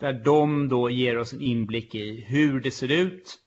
där 0.00 0.12
de 0.12 0.68
då 0.68 0.90
ger 0.90 1.18
oss 1.18 1.32
en 1.32 1.40
inblick 1.40 1.94
i 1.94 2.20
hur 2.20 2.60
det 2.60 2.70
ser 2.70 2.90
ut 2.90 3.38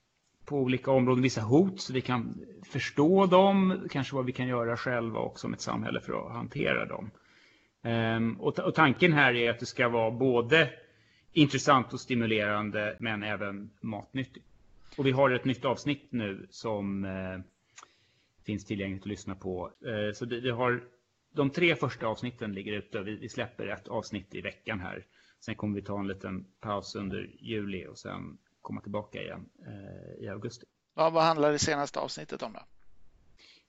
på 0.49 0.57
olika 0.57 0.91
områden, 0.91 1.23
vissa 1.23 1.41
hot 1.41 1.81
så 1.81 1.93
vi 1.93 2.01
kan 2.01 2.45
förstå 2.65 3.25
dem, 3.25 3.87
kanske 3.91 4.15
vad 4.15 4.25
vi 4.25 4.31
kan 4.31 4.47
göra 4.47 4.77
själva 4.77 5.19
också 5.19 5.41
som 5.41 5.53
ett 5.53 5.61
samhälle 5.61 6.01
för 6.01 6.27
att 6.27 6.33
hantera 6.33 6.85
dem. 6.85 7.11
Ehm, 7.83 8.39
och, 8.39 8.59
och, 8.59 8.75
tanken 8.75 9.13
här 9.13 9.33
är 9.33 9.49
att 9.49 9.59
det 9.59 9.65
ska 9.65 9.89
vara 9.89 10.11
både 10.11 10.69
intressant 11.33 11.93
och 11.93 11.99
stimulerande 11.99 12.97
men 12.99 13.23
även 13.23 13.69
matnyttigt. 13.81 14.45
Och 14.97 15.05
vi 15.05 15.11
har 15.11 15.29
ett 15.29 15.45
nytt 15.45 15.65
avsnitt 15.65 16.07
nu 16.09 16.47
som 16.49 17.05
eh, 17.05 17.39
finns 18.45 18.65
tillgängligt 18.65 19.01
att 19.01 19.07
lyssna 19.07 19.35
på. 19.35 19.71
Eh, 19.85 20.13
så 20.13 20.25
vi, 20.25 20.49
har, 20.49 20.83
de 21.33 21.49
tre 21.49 21.75
första 21.75 22.07
avsnitten 22.07 22.53
ligger 22.53 22.73
ute. 22.73 23.01
Vi, 23.01 23.15
vi 23.15 23.29
släpper 23.29 23.67
ett 23.67 23.87
avsnitt 23.87 24.35
i 24.35 24.41
veckan 24.41 24.79
här. 24.79 25.05
Sen 25.39 25.55
kommer 25.55 25.75
vi 25.75 25.81
ta 25.81 25.99
en 25.99 26.07
liten 26.07 26.45
paus 26.59 26.95
under 26.95 27.29
juli 27.39 27.87
och 27.87 27.97
sen 27.97 28.37
komma 28.61 28.81
tillbaka 28.81 29.21
igen 29.21 29.49
uh, 29.67 30.13
i 30.23 30.27
augusti. 30.27 30.65
Ja, 30.95 31.09
vad 31.09 31.23
handlar 31.23 31.51
det 31.51 31.59
senaste 31.59 31.99
avsnittet 31.99 32.41
om 32.41 32.53
då? 32.53 32.59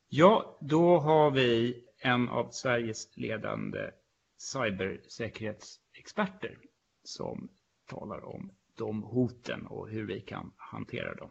Ja, 0.08 0.58
då 0.60 0.98
har 0.98 1.30
vi 1.30 1.84
en 1.98 2.28
av 2.28 2.50
Sveriges 2.50 3.16
ledande 3.16 3.90
cybersäkerhetsexperter 4.38 6.58
som 7.04 7.48
talar 7.86 8.24
om 8.24 8.52
de 8.74 9.02
hoten 9.02 9.66
och 9.66 9.88
hur 9.88 10.06
vi 10.06 10.20
kan 10.20 10.52
hantera 10.56 11.14
dem. 11.14 11.30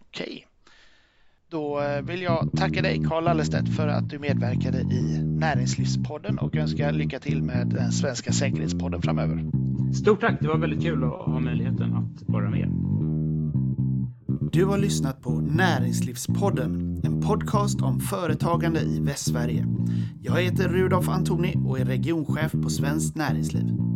Okej. 0.00 0.46
Då 1.50 1.80
eh, 1.80 2.02
vill 2.02 2.22
jag 2.22 2.50
tacka 2.56 2.82
dig 2.82 3.04
Karl 3.08 3.28
Allestedt 3.28 3.68
för 3.76 3.88
att 3.88 4.10
du 4.10 4.18
medverkade 4.18 4.78
i 4.78 5.22
Näringslivspodden 5.22 6.38
och 6.38 6.56
önska 6.56 6.90
lycka 6.90 7.18
till 7.18 7.42
med 7.42 7.66
den 7.66 7.92
svenska 7.92 8.32
säkerhetspodden 8.32 9.02
framöver. 9.02 9.50
Stort 9.94 10.20
tack, 10.20 10.40
det 10.40 10.48
var 10.48 10.58
väldigt 10.58 10.82
kul 10.82 11.04
att 11.04 11.10
ha 11.10 11.40
möjligheten 11.40 11.94
att 11.94 12.28
vara 12.28 12.50
med. 12.50 12.68
Du 14.52 14.64
har 14.64 14.78
lyssnat 14.78 15.22
på 15.22 15.30
Näringslivspodden, 15.30 17.00
en 17.04 17.20
podcast 17.20 17.82
om 17.82 18.00
företagande 18.00 18.80
i 18.80 19.00
Västsverige. 19.00 19.66
Jag 20.22 20.42
heter 20.42 20.68
Rudolf 20.68 21.08
Antoni 21.08 21.54
och 21.66 21.78
är 21.78 21.84
regionchef 21.84 22.52
på 22.52 22.70
Svenskt 22.70 23.16
Näringsliv. 23.16 23.93